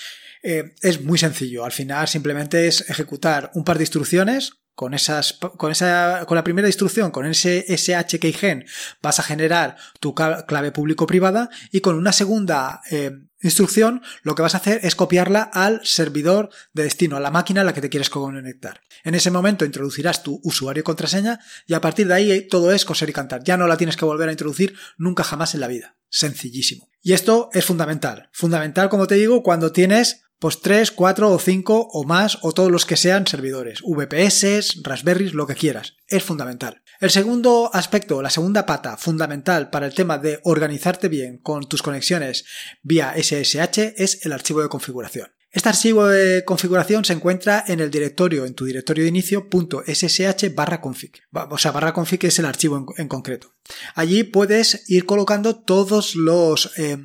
Eh, 0.42 0.75
es 0.80 1.02
muy 1.02 1.18
sencillo. 1.18 1.64
Al 1.64 1.73
final 1.73 2.09
simplemente 2.09 2.66
es 2.66 2.88
ejecutar 2.88 3.50
un 3.54 3.64
par 3.64 3.76
de 3.76 3.85
instrucciones 3.85 4.61
con 4.75 4.94
esas, 4.94 5.35
con 5.35 5.73
esa, 5.73 6.25
con 6.26 6.37
la 6.37 6.44
primera 6.44 6.68
instrucción, 6.68 7.11
con 7.11 7.26
ese 7.26 7.66
SHKeygen, 7.68 8.64
vas 9.02 9.18
a 9.18 9.23
generar 9.23 9.76
tu 10.00 10.14
clave 10.14 10.73
público-privada 10.73 11.50
y 11.70 11.80
con 11.80 11.97
una 11.97 12.12
segunda 12.12 12.80
eh, 12.90 13.11
instrucción 13.49 14.02
lo 14.23 14.35
que 14.35 14.42
vas 14.42 14.54
a 14.54 14.59
hacer 14.59 14.80
es 14.82 14.94
copiarla 14.94 15.42
al 15.42 15.80
servidor 15.85 16.50
de 16.73 16.85
destino, 16.85 17.16
a 17.16 17.20
la 17.20 17.30
máquina 17.30 17.62
a 17.62 17.64
la 17.64 17.75
que 17.75 17.80
te 17.80 17.88
quieres 17.88 18.11
conectar. 18.11 18.80
En 19.04 19.14
ese 19.14 19.30
momento 19.30 19.64
introducirás 19.64 20.23
tu 20.23 20.40
usuario 20.44 20.80
y 20.80 20.85
contraseña 20.85 21.40
y 21.66 21.75
a 21.75 21.80
partir 21.80 22.06
de 22.06 22.14
ahí 22.14 22.49
todo 22.49 22.73
es 22.73 22.85
coser 22.85 23.11
y 23.11 23.12
cantar. 23.12 23.42
Ya 23.44 23.56
no 23.56 23.66
la 23.66 23.76
tienes 23.76 23.97
que 23.97 24.04
volver 24.04 24.28
a 24.28 24.32
introducir 24.32 24.75
nunca 24.99 25.25
jamás 25.25 25.54
en 25.54 25.61
la 25.61 25.68
vida. 25.68 25.97
Sencillísimo. 26.09 26.88
Y 27.02 27.12
esto 27.12 27.49
es 27.52 27.64
fundamental. 27.64 28.28
Fundamental, 28.32 28.88
como 28.88 29.06
te 29.06 29.14
digo, 29.14 29.42
cuando 29.42 29.73
tienes 29.73 30.23
pues 30.40 30.62
3, 30.62 30.90
4 30.92 31.30
o 31.30 31.38
5 31.38 31.88
o 31.92 32.04
más 32.04 32.38
o 32.40 32.52
todos 32.52 32.70
los 32.70 32.87
que 32.87 32.97
sean 32.97 33.26
servidores, 33.26 33.82
VPS, 33.82 34.82
Raspberries, 34.82 35.35
lo 35.35 35.47
que 35.47 35.54
quieras. 35.54 35.97
Es 36.09 36.25
fundamental. 36.25 36.82
El 37.00 37.09
segundo 37.11 37.71
aspecto, 37.73 38.21
la 38.21 38.28
segunda 38.28 38.66
pata 38.66 38.99
fundamental 38.99 39.71
para 39.71 39.87
el 39.87 39.95
tema 39.95 40.19
de 40.19 40.38
organizarte 40.45 41.09
bien 41.09 41.38
con 41.38 41.66
tus 41.66 41.80
conexiones 41.80 42.45
vía 42.83 43.14
SSH 43.16 43.95
es 43.97 44.26
el 44.26 44.33
archivo 44.33 44.61
de 44.61 44.69
configuración. 44.69 45.33
Este 45.50 45.71
archivo 45.71 46.07
de 46.07 46.45
configuración 46.45 47.07
se 47.07 47.14
encuentra 47.14 47.64
en 47.66 47.80
el 47.80 47.90
directorio, 47.90 48.45
en 48.45 48.52
tu 48.52 48.66
directorio 48.66 49.04
de 49.04 49.09
inicio, 49.09 49.49
.ssh 49.50 50.54
barra 50.54 50.83
config. 50.83 51.23
O 51.33 51.57
sea, 51.57 51.73
barra 51.73 51.95
config 51.95 52.23
es 52.26 52.38
el 52.38 52.45
archivo 52.45 52.87
en, 52.99 53.09
concreto. 53.09 53.54
Allí 53.95 54.23
puedes 54.23 54.85
ir 54.90 55.07
colocando 55.07 55.57
todos 55.57 56.14
los 56.14 56.78
eh, 56.78 56.99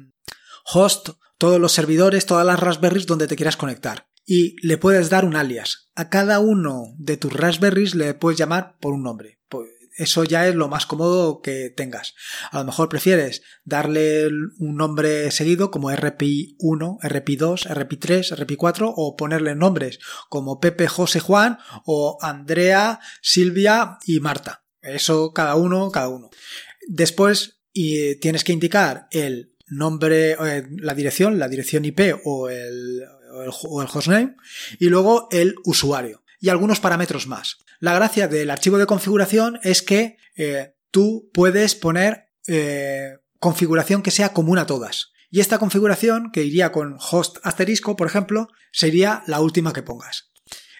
hosts 0.65 1.15
todos 1.37 1.59
los 1.59 1.71
servidores, 1.71 2.25
todas 2.25 2.45
las 2.45 2.59
Raspberries 2.59 3.05
donde 3.05 3.27
te 3.27 3.35
quieras 3.35 3.57
conectar. 3.57 4.07
Y 4.25 4.55
le 4.65 4.77
puedes 4.77 5.09
dar 5.09 5.23
un 5.23 5.35
alias. 5.35 5.89
A 5.95 6.09
cada 6.09 6.39
uno 6.39 6.95
de 6.97 7.15
tus 7.17 7.31
Raspberries 7.31 7.95
le 7.95 8.13
puedes 8.13 8.37
llamar 8.37 8.77
por 8.79 8.93
un 8.93 9.03
nombre. 9.03 9.39
Eso 9.95 10.23
ya 10.23 10.47
es 10.47 10.55
lo 10.55 10.67
más 10.67 10.85
cómodo 10.85 11.41
que 11.41 11.69
tengas. 11.69 12.15
A 12.51 12.59
lo 12.59 12.65
mejor 12.65 12.89
prefieres 12.89 13.43
darle 13.63 14.27
un 14.27 14.75
nombre 14.75 15.31
seguido 15.31 15.71
como 15.71 15.91
RPI1, 15.91 16.99
RPI2, 16.99 17.67
RPI3, 17.67 18.35
RPI4 18.35 18.93
o 18.95 19.15
ponerle 19.15 19.55
nombres 19.55 19.99
como 20.29 20.59
Pepe, 20.59 20.87
José, 20.87 21.19
Juan 21.19 21.59
o 21.85 22.17
Andrea, 22.21 22.99
Silvia 23.21 23.97
y 24.05 24.19
Marta. 24.19 24.65
Eso 24.81 25.31
cada 25.33 25.55
uno, 25.55 25.91
cada 25.91 26.09
uno. 26.09 26.29
Después 26.87 27.61
y 27.77 28.15
tienes 28.15 28.43
que 28.43 28.53
indicar 28.53 29.07
el 29.11 29.53
nombre, 29.67 30.31
eh, 30.31 30.67
la 30.77 30.93
dirección, 30.93 31.39
la 31.39 31.49
dirección 31.49 31.85
IP 31.85 32.15
o 32.23 32.49
el, 32.49 33.03
o 33.33 33.81
el, 33.81 33.87
hostname, 33.93 34.35
y 34.79 34.87
luego 34.87 35.27
el 35.31 35.55
usuario 35.65 36.23
y 36.45 36.49
algunos 36.49 36.79
parámetros 36.79 37.25
más. 37.25 37.57
La 37.79 37.95
gracia 37.95 38.27
del 38.27 38.51
archivo 38.51 38.77
de 38.77 38.85
configuración 38.85 39.59
es 39.63 39.81
que 39.81 40.17
eh, 40.37 40.75
tú 40.91 41.31
puedes 41.33 41.73
poner 41.73 42.29
eh, 42.47 43.15
configuración 43.39 44.03
que 44.03 44.11
sea 44.11 44.29
común 44.31 44.59
a 44.59 44.67
todas. 44.67 45.11
Y 45.31 45.39
esta 45.39 45.57
configuración, 45.57 46.29
que 46.31 46.43
iría 46.43 46.71
con 46.71 46.97
host 46.99 47.37
asterisco, 47.41 47.95
por 47.95 48.05
ejemplo, 48.05 48.47
sería 48.71 49.23
la 49.25 49.41
última 49.41 49.73
que 49.73 49.81
pongas. 49.81 50.29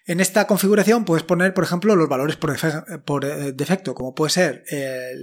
En 0.08 0.20
esta 0.20 0.46
configuración 0.46 1.04
puedes 1.04 1.24
poner, 1.24 1.56
por 1.56 1.64
ejemplo, 1.64 1.96
los 1.96 2.08
valores 2.08 2.36
por, 2.36 3.26
eh, 3.26 3.52
defecto, 3.54 3.96
como 3.96 4.14
puede 4.14 4.30
ser 4.30 4.64
eh, 4.70 5.14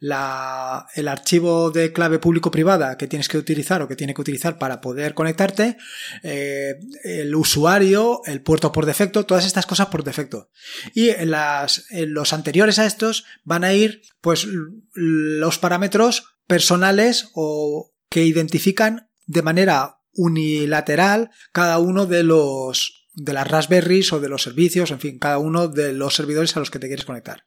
el 0.00 1.08
archivo 1.08 1.70
de 1.70 1.92
clave 1.92 2.18
público-privada 2.18 2.96
que 2.96 3.06
tienes 3.06 3.28
que 3.28 3.38
utilizar 3.38 3.80
o 3.80 3.86
que 3.86 3.94
tiene 3.94 4.12
que 4.12 4.20
utilizar 4.20 4.58
para 4.58 4.80
poder 4.80 5.14
conectarte, 5.14 5.76
eh, 6.24 6.74
el 7.04 7.32
usuario, 7.36 8.22
el 8.26 8.42
puerto 8.42 8.72
por 8.72 8.86
defecto, 8.86 9.24
todas 9.24 9.46
estas 9.46 9.66
cosas 9.66 9.86
por 9.86 10.02
defecto. 10.02 10.50
Y 10.94 11.10
en, 11.10 11.30
las, 11.30 11.84
en 11.90 12.12
los 12.12 12.32
anteriores 12.32 12.80
a 12.80 12.86
estos 12.86 13.24
van 13.44 13.62
a 13.62 13.72
ir, 13.72 14.02
pues, 14.20 14.48
los 14.94 15.58
parámetros 15.58 16.34
personales 16.48 17.30
o 17.34 17.92
que 18.08 18.24
identifican 18.24 19.08
de 19.26 19.42
manera 19.42 20.00
unilateral 20.12 21.30
cada 21.52 21.78
uno 21.78 22.06
de 22.06 22.24
los 22.24 23.03
de 23.14 23.32
las 23.32 23.48
Raspberries 23.48 24.12
o 24.12 24.20
de 24.20 24.28
los 24.28 24.42
servicios, 24.42 24.90
en 24.90 25.00
fin, 25.00 25.18
cada 25.18 25.38
uno 25.38 25.68
de 25.68 25.92
los 25.92 26.14
servidores 26.14 26.56
a 26.56 26.60
los 26.60 26.70
que 26.70 26.78
te 26.78 26.88
quieres 26.88 27.04
conectar. 27.04 27.44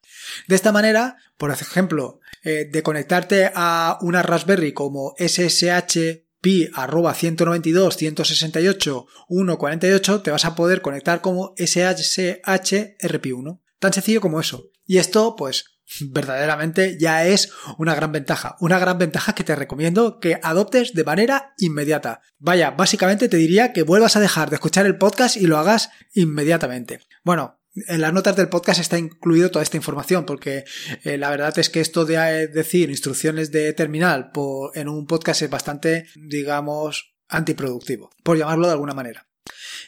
De 0.48 0.56
esta 0.56 0.72
manera, 0.72 1.18
por 1.38 1.52
ejemplo, 1.52 2.20
eh, 2.44 2.68
de 2.72 2.84
conectarte 2.84 3.52
a 3.54 3.98
una 4.02 4.24
Raspberry 4.24 4.74
como 4.74 5.14
SSH 5.18 6.28
arroba 6.74 7.14
192 7.14 7.98
168 7.98 9.06
148 9.28 10.22
te 10.22 10.32
vas 10.32 10.46
a 10.46 10.56
poder 10.56 10.82
conectar 10.82 11.22
como 11.22 11.54
SSH 11.58 12.98
RP1 13.00 13.60
tan 13.80 13.94
sencillo 13.94 14.22
como 14.22 14.40
eso 14.40 14.70
y 14.86 14.98
esto 14.98 15.36
pues 15.36 15.77
verdaderamente 16.02 16.98
ya 17.00 17.26
es 17.26 17.52
una 17.78 17.96
gran 17.96 18.12
ventaja. 18.12 18.56
Una 18.60 18.80
gran 18.80 18.98
ventaja 18.98 19.34
que 19.34 19.44
te 19.44 19.56
recomiendo 19.56 20.20
que 20.20 20.40
adoptes 20.42 20.94
de 20.94 21.04
manera 21.04 21.54
inmediata. 21.58 22.22
Vaya, 22.40 22.72
básicamente 22.72 23.30
te 23.30 23.38
diría 23.38 23.74
que 23.74 23.84
vuelvas 23.84 24.16
a 24.16 24.20
dejar 24.20 24.50
de 24.50 24.56
escuchar 24.56 24.86
el 24.86 24.98
podcast 24.98 25.38
y 25.38 25.48
lo 25.48 25.58
hagas 25.58 25.90
inmediatamente. 26.14 27.02
Bueno, 27.24 27.60
en 27.88 28.02
las 28.02 28.14
notas 28.14 28.36
del 28.36 28.50
podcast 28.50 28.80
está 28.80 28.98
incluido 28.98 29.52
toda 29.52 29.64
esta 29.64 29.78
información 29.78 30.26
porque 30.26 30.66
eh, 31.04 31.18
la 31.18 31.30
verdad 31.30 31.58
es 31.60 31.70
que 31.70 31.80
esto 31.80 32.06
de 32.06 32.16
eh, 32.16 32.48
decir 32.48 32.90
instrucciones 32.90 33.52
de 33.52 33.74
terminal 33.74 34.32
en 34.74 34.90
un 34.90 35.06
podcast 35.06 35.44
es 35.44 35.50
bastante, 35.50 36.08
digamos, 36.16 37.16
antiproductivo, 37.28 38.10
por 38.24 38.38
llamarlo 38.38 38.68
de 38.68 38.74
alguna 38.74 38.94
manera. 38.94 39.27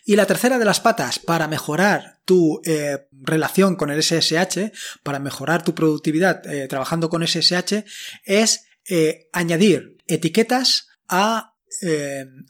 Y 0.10 0.16
la 0.16 0.26
tercera 0.26 0.58
de 0.58 0.66
las 0.66 0.80
patas 0.80 1.20
para 1.20 1.48
mejorar 1.48 2.20
tu 2.26 2.62
eh, 2.66 3.08
relación 3.12 3.76
con 3.76 3.92
el 3.92 4.02
SSH, 4.02 4.72
para 5.04 5.20
mejorar 5.20 5.64
tu 5.64 5.76
productividad 5.76 6.46
eh, 6.48 6.68
trabajando 6.68 7.10
con 7.10 7.26
SSH, 7.26 7.86
es 8.24 8.66
eh, 8.88 9.30
añadir 9.34 9.98
etiquetas 10.08 10.88
a, 11.08 11.54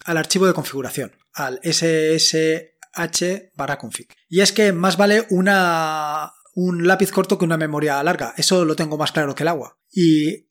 al 0.06 0.18
archivo 0.18 0.48
de 0.48 0.54
configuración, 0.54 1.12
al 1.34 1.60
SSH 1.64 3.52
barra 3.56 3.78
config. 3.78 4.08
Y 4.30 4.40
es 4.40 4.54
que 4.54 4.72
más 4.72 4.96
vale 4.96 5.28
una, 5.30 6.32
un 6.56 6.88
lápiz 6.88 7.12
corto 7.12 7.38
que 7.38 7.44
una 7.46 7.58
memoria 7.58 8.02
larga. 8.04 8.34
Eso 8.38 8.64
lo 8.64 8.78
tengo 8.78 8.98
más 8.98 9.12
claro 9.12 9.36
que 9.36 9.44
el 9.44 9.50
agua. 9.50 9.78
Y 9.92 10.48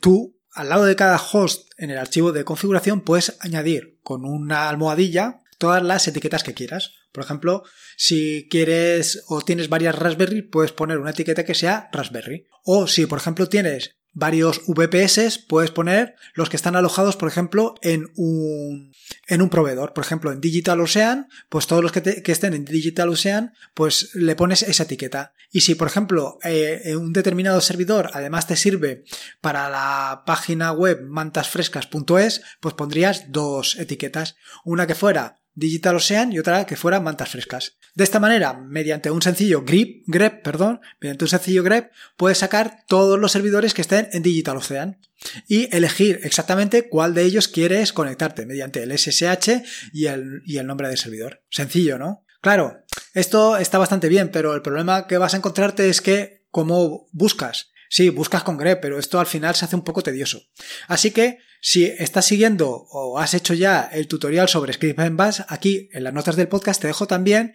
tú, 0.00 0.40
al 0.52 0.68
lado 0.68 0.84
de 0.86 0.96
cada 0.96 1.18
host 1.18 1.70
en 1.78 1.90
el 1.90 1.98
archivo 1.98 2.32
de 2.32 2.44
configuración, 2.44 3.02
puedes 3.02 3.36
añadir 3.40 4.00
con 4.02 4.24
una 4.24 4.68
almohadilla 4.68 5.41
todas 5.62 5.84
las 5.84 6.08
etiquetas 6.08 6.42
que 6.42 6.54
quieras. 6.54 6.90
Por 7.12 7.22
ejemplo, 7.22 7.62
si 7.96 8.48
quieres 8.50 9.22
o 9.28 9.42
tienes 9.42 9.68
varias 9.68 9.96
Raspberry, 9.96 10.42
puedes 10.42 10.72
poner 10.72 10.98
una 10.98 11.10
etiqueta 11.10 11.44
que 11.44 11.54
sea 11.54 11.88
Raspberry. 11.92 12.48
O 12.64 12.88
si, 12.88 13.06
por 13.06 13.20
ejemplo, 13.20 13.48
tienes 13.48 13.94
varios 14.12 14.62
VPS, 14.66 15.38
puedes 15.46 15.70
poner 15.70 16.16
los 16.34 16.50
que 16.50 16.56
están 16.56 16.74
alojados, 16.74 17.14
por 17.14 17.28
ejemplo, 17.28 17.76
en 17.80 18.08
un, 18.16 18.92
en 19.28 19.40
un 19.40 19.50
proveedor. 19.50 19.92
Por 19.92 20.02
ejemplo, 20.02 20.32
en 20.32 20.40
Digital 20.40 20.80
Ocean, 20.80 21.28
pues 21.48 21.68
todos 21.68 21.80
los 21.80 21.92
que, 21.92 22.20
estén 22.26 22.54
en 22.54 22.64
Digital 22.64 23.10
Ocean, 23.10 23.54
pues 23.72 24.16
le 24.16 24.34
pones 24.34 24.64
esa 24.64 24.82
etiqueta. 24.82 25.32
Y 25.52 25.60
si, 25.60 25.76
por 25.76 25.86
ejemplo, 25.86 26.38
eh, 26.42 26.96
un 26.96 27.12
determinado 27.12 27.60
servidor 27.60 28.10
además 28.14 28.48
te 28.48 28.56
sirve 28.56 29.04
para 29.40 29.70
la 29.70 30.24
página 30.26 30.72
web 30.72 31.02
mantasfrescas.es, 31.08 32.42
pues 32.58 32.74
pondrías 32.74 33.26
dos 33.28 33.78
etiquetas. 33.78 34.34
Una 34.64 34.88
que 34.88 34.96
fuera 34.96 35.41
Digital 35.54 35.96
Ocean 35.96 36.32
y 36.32 36.38
otra 36.38 36.66
que 36.66 36.76
fuera 36.76 37.00
mantas 37.00 37.30
frescas. 37.30 37.78
De 37.94 38.04
esta 38.04 38.20
manera, 38.20 38.54
mediante 38.54 39.10
un 39.10 39.20
sencillo 39.20 39.64
grep, 39.66 40.42
perdón, 40.42 40.80
mediante 41.00 41.24
un 41.24 41.28
sencillo 41.28 41.62
grep, 41.62 41.92
puedes 42.16 42.38
sacar 42.38 42.84
todos 42.88 43.18
los 43.18 43.32
servidores 43.32 43.74
que 43.74 43.82
estén 43.82 44.08
en 44.12 44.22
Digital 44.22 44.56
Ocean 44.56 44.98
y 45.46 45.74
elegir 45.76 46.20
exactamente 46.24 46.88
cuál 46.88 47.14
de 47.14 47.24
ellos 47.24 47.48
quieres 47.48 47.92
conectarte 47.92 48.46
mediante 48.46 48.82
el 48.82 48.96
SSH 48.96 49.62
y 49.92 50.06
el, 50.06 50.42
y 50.46 50.56
el 50.56 50.66
nombre 50.66 50.88
del 50.88 50.98
servidor. 50.98 51.42
Sencillo, 51.50 51.98
¿no? 51.98 52.24
Claro, 52.40 52.84
esto 53.14 53.56
está 53.56 53.78
bastante 53.78 54.08
bien, 54.08 54.30
pero 54.30 54.54
el 54.54 54.62
problema 54.62 55.06
que 55.06 55.18
vas 55.18 55.34
a 55.34 55.36
encontrarte 55.36 55.88
es 55.88 56.00
que, 56.00 56.44
¿cómo 56.50 57.08
buscas? 57.12 57.70
Sí, 57.88 58.08
buscas 58.08 58.42
con 58.42 58.56
grep, 58.56 58.80
pero 58.80 58.98
esto 58.98 59.20
al 59.20 59.26
final 59.26 59.54
se 59.54 59.66
hace 59.66 59.76
un 59.76 59.84
poco 59.84 60.02
tedioso. 60.02 60.42
Así 60.88 61.10
que, 61.10 61.38
si 61.64 61.84
estás 61.84 62.26
siguiendo 62.26 62.88
o 62.90 63.20
has 63.20 63.34
hecho 63.34 63.54
ya 63.54 63.88
el 63.92 64.08
tutorial 64.08 64.48
sobre 64.48 64.72
Script 64.72 64.98
Bash, 65.12 65.42
aquí 65.46 65.88
en 65.92 66.02
las 66.02 66.12
notas 66.12 66.34
del 66.34 66.48
podcast 66.48 66.80
te 66.80 66.88
dejo 66.88 67.06
también 67.06 67.54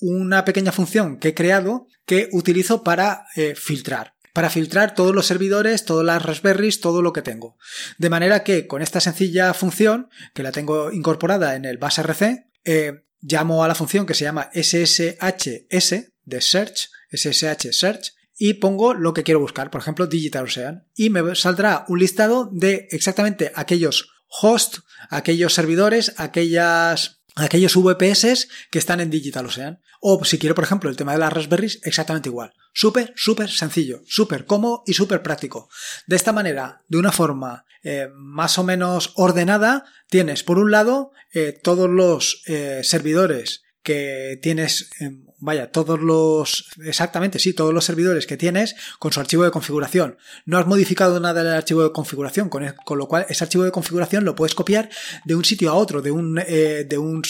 una 0.00 0.44
pequeña 0.44 0.72
función 0.72 1.18
que 1.18 1.28
he 1.28 1.34
creado 1.34 1.86
que 2.04 2.28
utilizo 2.32 2.82
para 2.82 3.26
eh, 3.36 3.54
filtrar 3.54 4.14
para 4.32 4.50
filtrar 4.50 4.94
todos 4.94 5.12
los 5.12 5.26
servidores, 5.26 5.84
todas 5.84 6.06
las 6.06 6.22
Raspberries, 6.22 6.80
todo 6.80 7.02
lo 7.02 7.12
que 7.12 7.22
tengo. 7.22 7.56
De 7.96 8.08
manera 8.08 8.44
que 8.44 8.68
con 8.68 8.82
esta 8.82 9.00
sencilla 9.00 9.52
función, 9.52 10.10
que 10.32 10.44
la 10.44 10.52
tengo 10.52 10.92
incorporada 10.92 11.56
en 11.56 11.64
el 11.64 11.78
BashRC, 11.78 12.46
eh, 12.64 13.02
llamo 13.20 13.64
a 13.64 13.68
la 13.68 13.74
función 13.74 14.06
que 14.06 14.14
se 14.14 14.22
llama 14.22 14.48
SSHS 14.54 16.12
de 16.24 16.40
search, 16.40 16.88
SSH 17.10 17.72
search, 17.72 18.12
y 18.38 18.54
pongo 18.54 18.94
lo 18.94 19.12
que 19.12 19.24
quiero 19.24 19.40
buscar, 19.40 19.70
por 19.70 19.80
ejemplo 19.80 20.06
Digital 20.06 20.44
Ocean, 20.44 20.86
y 20.94 21.10
me 21.10 21.34
saldrá 21.34 21.84
un 21.88 21.98
listado 21.98 22.48
de 22.52 22.88
exactamente 22.90 23.52
aquellos 23.54 24.10
hosts, 24.28 24.82
aquellos 25.10 25.52
servidores, 25.54 26.14
aquellas 26.16 27.18
aquellos 27.34 27.76
VPS 27.76 28.48
que 28.70 28.78
están 28.78 29.00
en 29.00 29.10
Digital 29.10 29.46
Ocean. 29.46 29.80
O 30.00 30.24
si 30.24 30.38
quiero, 30.38 30.54
por 30.54 30.64
ejemplo, 30.64 30.90
el 30.90 30.96
tema 30.96 31.12
de 31.12 31.18
las 31.18 31.32
Raspberries, 31.32 31.80
exactamente 31.84 32.28
igual. 32.28 32.52
Súper, 32.72 33.12
súper 33.16 33.50
sencillo, 33.50 34.02
súper 34.06 34.44
cómodo 34.44 34.82
y 34.86 34.94
súper 34.94 35.22
práctico. 35.22 35.68
De 36.06 36.16
esta 36.16 36.32
manera, 36.32 36.82
de 36.88 36.98
una 36.98 37.12
forma 37.12 37.64
eh, 37.82 38.08
más 38.14 38.58
o 38.58 38.64
menos 38.64 39.12
ordenada, 39.16 39.84
tienes 40.08 40.42
por 40.42 40.58
un 40.58 40.70
lado 40.70 41.12
eh, 41.32 41.58
todos 41.62 41.88
los 41.88 42.42
eh, 42.46 42.80
servidores 42.82 43.62
que 43.88 44.38
tienes, 44.42 44.90
vaya, 45.38 45.72
todos 45.72 45.98
los, 45.98 46.66
exactamente, 46.84 47.38
sí, 47.38 47.54
todos 47.54 47.72
los 47.72 47.86
servidores 47.86 48.26
que 48.26 48.36
tienes 48.36 48.76
con 48.98 49.12
su 49.12 49.18
archivo 49.18 49.44
de 49.44 49.50
configuración. 49.50 50.18
No 50.44 50.58
has 50.58 50.66
modificado 50.66 51.18
nada 51.20 51.42
del 51.42 51.54
archivo 51.54 51.82
de 51.82 51.90
configuración, 51.90 52.50
con, 52.50 52.74
con 52.84 52.98
lo 52.98 53.08
cual 53.08 53.24
ese 53.30 53.44
archivo 53.44 53.64
de 53.64 53.70
configuración 53.70 54.26
lo 54.26 54.34
puedes 54.34 54.54
copiar 54.54 54.90
de 55.24 55.34
un 55.34 55.42
sitio 55.42 55.70
a 55.70 55.74
otro, 55.74 56.02
de 56.02 56.10
un, 56.10 56.38
eh, 56.46 56.84
de 56.86 56.98
un, 56.98 57.22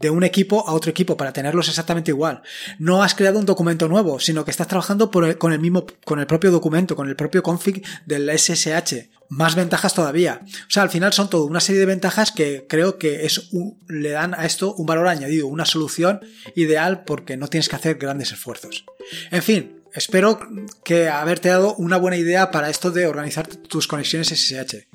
de 0.00 0.10
un 0.10 0.24
equipo 0.24 0.68
a 0.68 0.72
otro 0.72 0.90
equipo 0.90 1.16
para 1.16 1.32
tenerlos 1.32 1.68
exactamente 1.68 2.10
igual. 2.10 2.42
No 2.80 3.04
has 3.04 3.14
creado 3.14 3.38
un 3.38 3.46
documento 3.46 3.86
nuevo, 3.86 4.18
sino 4.18 4.44
que 4.44 4.50
estás 4.50 4.66
trabajando 4.66 5.08
con 5.08 5.52
el 5.52 5.60
mismo, 5.60 5.86
con 6.04 6.18
el 6.18 6.26
propio 6.26 6.50
documento, 6.50 6.96
con 6.96 7.08
el 7.08 7.14
propio 7.14 7.44
config 7.44 7.80
del 8.06 8.28
SSH 8.36 9.21
más 9.32 9.54
ventajas 9.54 9.94
todavía. 9.94 10.42
O 10.44 10.70
sea, 10.70 10.82
al 10.82 10.90
final 10.90 11.14
son 11.14 11.30
todo 11.30 11.46
una 11.46 11.60
serie 11.60 11.80
de 11.80 11.86
ventajas 11.86 12.32
que 12.32 12.66
creo 12.68 12.98
que 12.98 13.24
es 13.24 13.48
le 13.88 14.10
dan 14.10 14.34
a 14.34 14.44
esto 14.44 14.74
un 14.74 14.84
valor 14.84 15.08
añadido, 15.08 15.46
una 15.46 15.64
solución 15.64 16.20
ideal 16.54 17.04
porque 17.04 17.38
no 17.38 17.48
tienes 17.48 17.70
que 17.70 17.76
hacer 17.76 17.96
grandes 17.96 18.30
esfuerzos. 18.32 18.84
En 19.30 19.42
fin, 19.42 19.80
espero 19.94 20.38
que 20.84 21.08
haberte 21.08 21.48
dado 21.48 21.74
una 21.76 21.96
buena 21.96 22.18
idea 22.18 22.50
para 22.50 22.68
esto 22.68 22.90
de 22.90 23.06
organizar 23.06 23.46
tus 23.46 23.88
conexiones 23.88 24.28
SSH. 24.28 24.88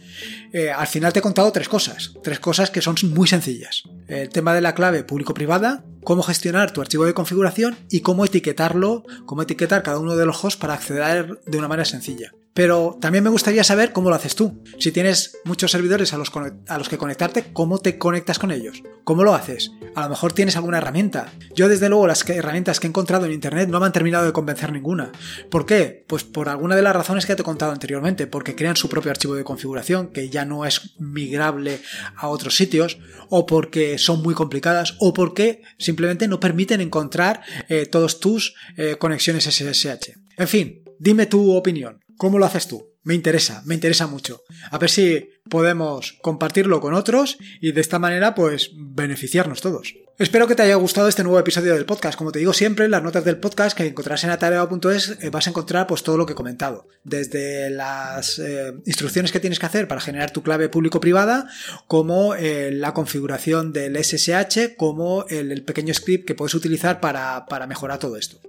Eh, 0.53 0.69
al 0.69 0.87
final 0.87 1.13
te 1.13 1.19
he 1.19 1.23
contado 1.23 1.51
tres 1.51 1.67
cosas, 1.67 2.13
tres 2.21 2.39
cosas 2.39 2.69
que 2.69 2.83
son 2.83 2.95
muy 3.15 3.27
sencillas. 3.27 3.83
El 4.07 4.29
tema 4.29 4.53
de 4.53 4.61
la 4.61 4.75
clave 4.75 5.03
público-privada, 5.03 5.83
cómo 6.03 6.21
gestionar 6.21 6.71
tu 6.71 6.81
archivo 6.81 7.05
de 7.05 7.15
configuración 7.15 7.75
y 7.89 8.01
cómo 8.01 8.23
etiquetarlo, 8.23 9.03
cómo 9.25 9.41
etiquetar 9.41 9.81
cada 9.81 9.97
uno 9.97 10.15
de 10.15 10.27
los 10.27 10.43
hosts 10.43 10.59
para 10.59 10.75
acceder 10.75 11.39
de 11.47 11.57
una 11.57 11.67
manera 11.67 11.85
sencilla. 11.85 12.33
Pero 12.57 12.97
también 12.99 13.23
me 13.23 13.29
gustaría 13.29 13.63
saber 13.63 13.93
cómo 13.93 14.09
lo 14.09 14.15
haces 14.15 14.33
tú. 14.33 14.63
Si 14.79 14.91
tienes 14.91 15.37
muchos 15.45 15.69
servidores 15.69 16.11
a 16.13 16.17
los, 16.17 16.89
que 16.89 16.97
conectarte, 16.97 17.51
¿cómo 17.53 17.77
te 17.77 17.99
conectas 17.99 18.39
con 18.39 18.49
ellos? 18.49 18.81
¿Cómo 19.03 19.23
lo 19.23 19.35
haces? 19.35 19.73
A 19.93 20.05
lo 20.05 20.09
mejor 20.09 20.33
tienes 20.33 20.55
alguna 20.55 20.79
herramienta. 20.79 21.31
Yo 21.53 21.69
desde 21.69 21.87
luego 21.87 22.07
las 22.07 22.27
herramientas 22.27 22.79
que 22.79 22.87
he 22.87 22.89
encontrado 22.89 23.27
en 23.27 23.33
Internet 23.33 23.69
no 23.69 23.79
me 23.79 23.85
han 23.85 23.93
terminado 23.93 24.25
de 24.25 24.33
convencer 24.33 24.71
ninguna. 24.71 25.11
¿Por 25.51 25.67
qué? 25.67 26.03
Pues 26.07 26.23
por 26.23 26.49
alguna 26.49 26.75
de 26.75 26.81
las 26.81 26.95
razones 26.95 27.27
que 27.27 27.35
te 27.35 27.43
he 27.43 27.45
contado 27.45 27.71
anteriormente, 27.71 28.25
porque 28.25 28.55
crean 28.55 28.75
su 28.75 28.89
propio 28.89 29.11
archivo 29.11 29.35
de 29.35 29.43
configuración 29.43 30.07
que 30.07 30.29
ya 30.29 30.43
no 30.43 30.65
es 30.65 30.95
migrable 30.97 31.79
a 32.15 32.27
otros 32.27 32.55
sitios, 32.55 32.97
o 33.29 33.45
porque 33.45 33.99
son 33.99 34.23
muy 34.23 34.33
complicadas, 34.33 34.95
o 34.97 35.13
porque 35.13 35.61
simplemente 35.77 36.27
no 36.27 36.39
permiten 36.39 36.81
encontrar 36.81 37.43
eh, 37.69 37.85
todos 37.85 38.19
tus 38.19 38.55
eh, 38.77 38.95
conexiones 38.97 39.43
SSH. 39.43 40.13
En 40.37 40.47
fin, 40.47 40.83
dime 40.97 41.27
tu 41.27 41.51
opinión. 41.51 41.99
¿Cómo 42.17 42.39
lo 42.39 42.45
haces 42.45 42.67
tú? 42.67 42.95
Me 43.03 43.13
interesa, 43.13 43.61
me 43.65 43.75
interesa 43.75 44.07
mucho. 44.07 44.41
A 44.71 44.77
ver 44.77 44.89
si 44.89 45.29
podemos 45.49 46.13
compartirlo 46.21 46.81
con 46.81 46.93
otros 46.93 47.37
y 47.61 47.71
de 47.71 47.81
esta 47.81 47.99
manera 47.99 48.35
pues 48.35 48.71
beneficiarnos 48.75 49.61
todos. 49.61 49.93
Espero 50.19 50.47
que 50.47 50.55
te 50.55 50.63
haya 50.63 50.73
gustado 50.73 51.07
este 51.07 51.21
nuevo 51.21 51.37
episodio 51.37 51.75
del 51.75 51.85
podcast. 51.85 52.17
Como 52.17 52.31
te 52.31 52.39
digo 52.39 52.51
siempre, 52.51 52.85
en 52.85 52.91
las 52.91 53.03
notas 53.03 53.23
del 53.23 53.37
podcast 53.37 53.77
que 53.77 53.85
encontrarás 53.85 54.23
en 54.23 54.31
atareado.es 54.31 55.15
eh, 55.21 55.29
vas 55.29 55.45
a 55.45 55.51
encontrar 55.51 55.85
pues 55.85 56.01
todo 56.01 56.17
lo 56.17 56.25
que 56.25 56.33
he 56.33 56.35
comentado. 56.35 56.87
Desde 57.03 57.69
las 57.69 58.39
eh, 58.39 58.73
instrucciones 58.87 59.31
que 59.31 59.39
tienes 59.39 59.59
que 59.59 59.67
hacer 59.67 59.87
para 59.87 60.01
generar 60.01 60.31
tu 60.31 60.41
clave 60.41 60.69
público-privada, 60.69 61.47
como 61.85 62.33
eh, 62.33 62.71
la 62.71 62.95
configuración 62.95 63.73
del 63.73 63.95
SSH, 64.03 64.75
como 64.75 65.27
el, 65.29 65.63
pequeño 65.63 65.93
script 65.93 66.25
que 66.25 66.33
puedes 66.33 66.55
utilizar 66.55 66.99
para, 66.99 67.45
para 67.45 67.67
mejorar 67.67 67.99
todo 67.99 68.17
esto. 68.17 68.39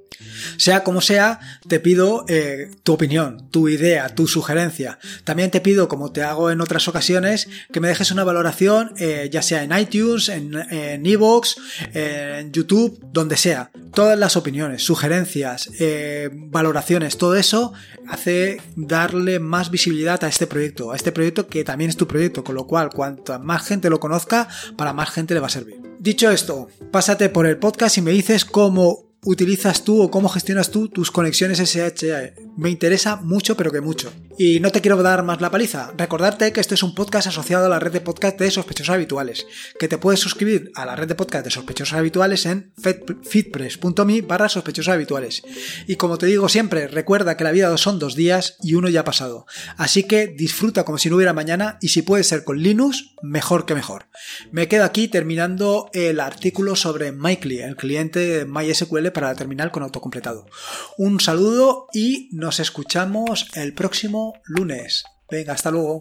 Sea 0.57 0.83
como 0.85 1.03
sea, 1.03 1.39
te 1.69 1.81
pido 1.81 2.25
tu 2.83 2.95
opinión, 2.95 3.51
tu 3.51 3.69
idea, 3.69 4.09
tu 4.09 4.27
sugerencia. 4.27 4.99
También 5.23 5.51
te 5.51 5.61
pido, 5.61 5.87
como 5.87 6.11
te 6.11 6.23
hago 6.23 6.51
en 6.51 6.61
otras 6.61 6.89
ocasiones, 6.89 7.49
que 7.73 7.79
me 7.79 7.89
dejes 7.89 8.11
una 8.11 8.25
valoración, 8.25 8.95
ya 9.31 9.43
sea 9.43 9.63
en 9.63 9.79
iTunes, 9.79 10.29
en 10.29 11.07
Evox, 11.07 11.58
en 11.95 12.53
YouTube, 12.53 13.01
donde 13.13 13.37
sea. 13.37 13.71
Todas 13.93 14.19
las 14.19 14.37
opiniones, 14.37 14.83
sugerencias, 14.83 15.71
eh, 15.79 16.31
valoraciones, 16.33 17.19
todo 17.19 17.37
eso 17.37 17.73
hace 18.09 18.61
darle 18.77 19.39
más 19.39 19.71
visibilidad 19.71 20.23
a 20.25 20.29
este 20.29 20.47
proyecto, 20.47 20.93
a 20.93 20.97
este 20.97 21.13
proyecto 21.13 21.47
que 21.47 21.65
también 21.65 21.91
es 21.91 21.97
tu 21.97 22.07
proyecto, 22.07 22.45
con 22.45 22.55
lo 22.55 22.67
cual 22.67 22.91
cuanto 22.91 23.39
más 23.39 23.67
gente 23.67 23.91
lo 23.91 24.01
conozca, 24.01 24.49
para 24.77 24.93
más 24.93 25.11
gente 25.11 25.35
le 25.35 25.41
va 25.41 25.47
a 25.47 25.51
servir. 25.51 25.81
Dicho 25.99 26.31
esto, 26.31 26.69
pásate 26.93 27.29
por 27.29 27.47
el 27.47 27.59
podcast 27.59 27.99
y 27.99 28.03
me 28.03 28.13
dices 28.13 28.45
cómo 28.45 29.08
utilizas 29.25 29.85
tú 29.85 30.03
o 30.03 30.11
cómo 30.11 30.29
gestionas 30.29 30.71
tú 30.71 30.89
tus 30.89 31.11
conexiones 31.11 31.59
SSH. 31.59 32.35
Me 32.57 32.71
interesa 32.71 33.17
mucho, 33.17 33.57
pero 33.57 33.73
que 33.73 33.81
mucho. 33.81 34.13
Y 34.39 34.61
no 34.61 34.71
te 34.71 34.81
quiero 34.81 35.03
dar 35.03 35.25
más 35.25 35.41
la 35.41 35.51
paliza. 35.51 35.93
Recordarte 35.97 36.53
que 36.53 36.61
este 36.61 36.75
es 36.75 36.83
un 36.83 36.95
podcast 36.95 37.27
asociado 37.27 37.67
a 37.67 37.69
la 37.69 37.81
red 37.81 37.93
de 37.93 38.01
podcast 38.01 38.39
de 38.39 38.51
sospechosos 38.51 38.95
habituales, 38.95 39.47
que 39.79 39.89
te 39.89 39.99
puedes 39.99 40.21
suscribir 40.21 40.71
a 40.75 40.87
la 40.87 40.95
red 40.95 41.09
de 41.09 41.17
podcast 41.17 41.45
de 41.45 41.51
sospechosos 41.51 41.99
habituales 41.99 42.47
en 42.47 42.73
fitpress.me 43.23 44.23
barra 44.23 44.49
sospechosos 44.49 44.95
habituales. 44.95 45.43
Y 45.87 45.97
como 45.97 46.19
te 46.19 46.27
digo 46.27 46.49
siempre, 46.49 46.87
recuerda 46.87 47.37
que 47.37 47.45
la 47.45 47.53
vida 47.53 47.77
son 47.77 47.99
dos 47.99 48.15
días 48.15 48.57
y 48.63 48.75
uno 48.75 48.89
ya 48.89 49.01
ha 49.01 49.05
pasado. 49.05 49.47
Así 49.77 50.05
que 50.05 50.29
disfruta 50.29 50.85
como 50.85 50.99
si 50.99 51.11
no 51.11 51.17
hubiera 51.17 51.33
mañana 51.33 51.79
y 51.81 51.89
si 51.89 52.03
puede 52.03 52.23
ser 52.23 52.45
con 52.45 52.63
Linux, 52.63 53.15
mejor 53.23 53.67
que 53.67 53.75
mejor. 53.75 54.07
Me 54.53 54.69
quedo 54.69 54.85
aquí 54.85 55.09
terminando 55.09 55.91
el 55.93 56.21
artículo 56.21 56.77
sobre 56.77 57.11
MyCli, 57.13 57.61
el 57.61 57.77
cliente 57.77 58.45
MySQL 58.45 59.08
para 59.11 59.29
la 59.29 59.35
terminal 59.35 59.71
con 59.71 59.83
autocompletado. 59.83 60.47
Un 60.97 61.21
saludo 61.21 61.87
y 61.93 62.29
nos 62.33 62.61
escuchamos 62.61 63.49
el 63.55 63.75
próximo 63.75 64.35
lunes. 64.45 65.05
Venga, 65.31 65.53
hasta 65.53 65.71
luego. 65.71 66.01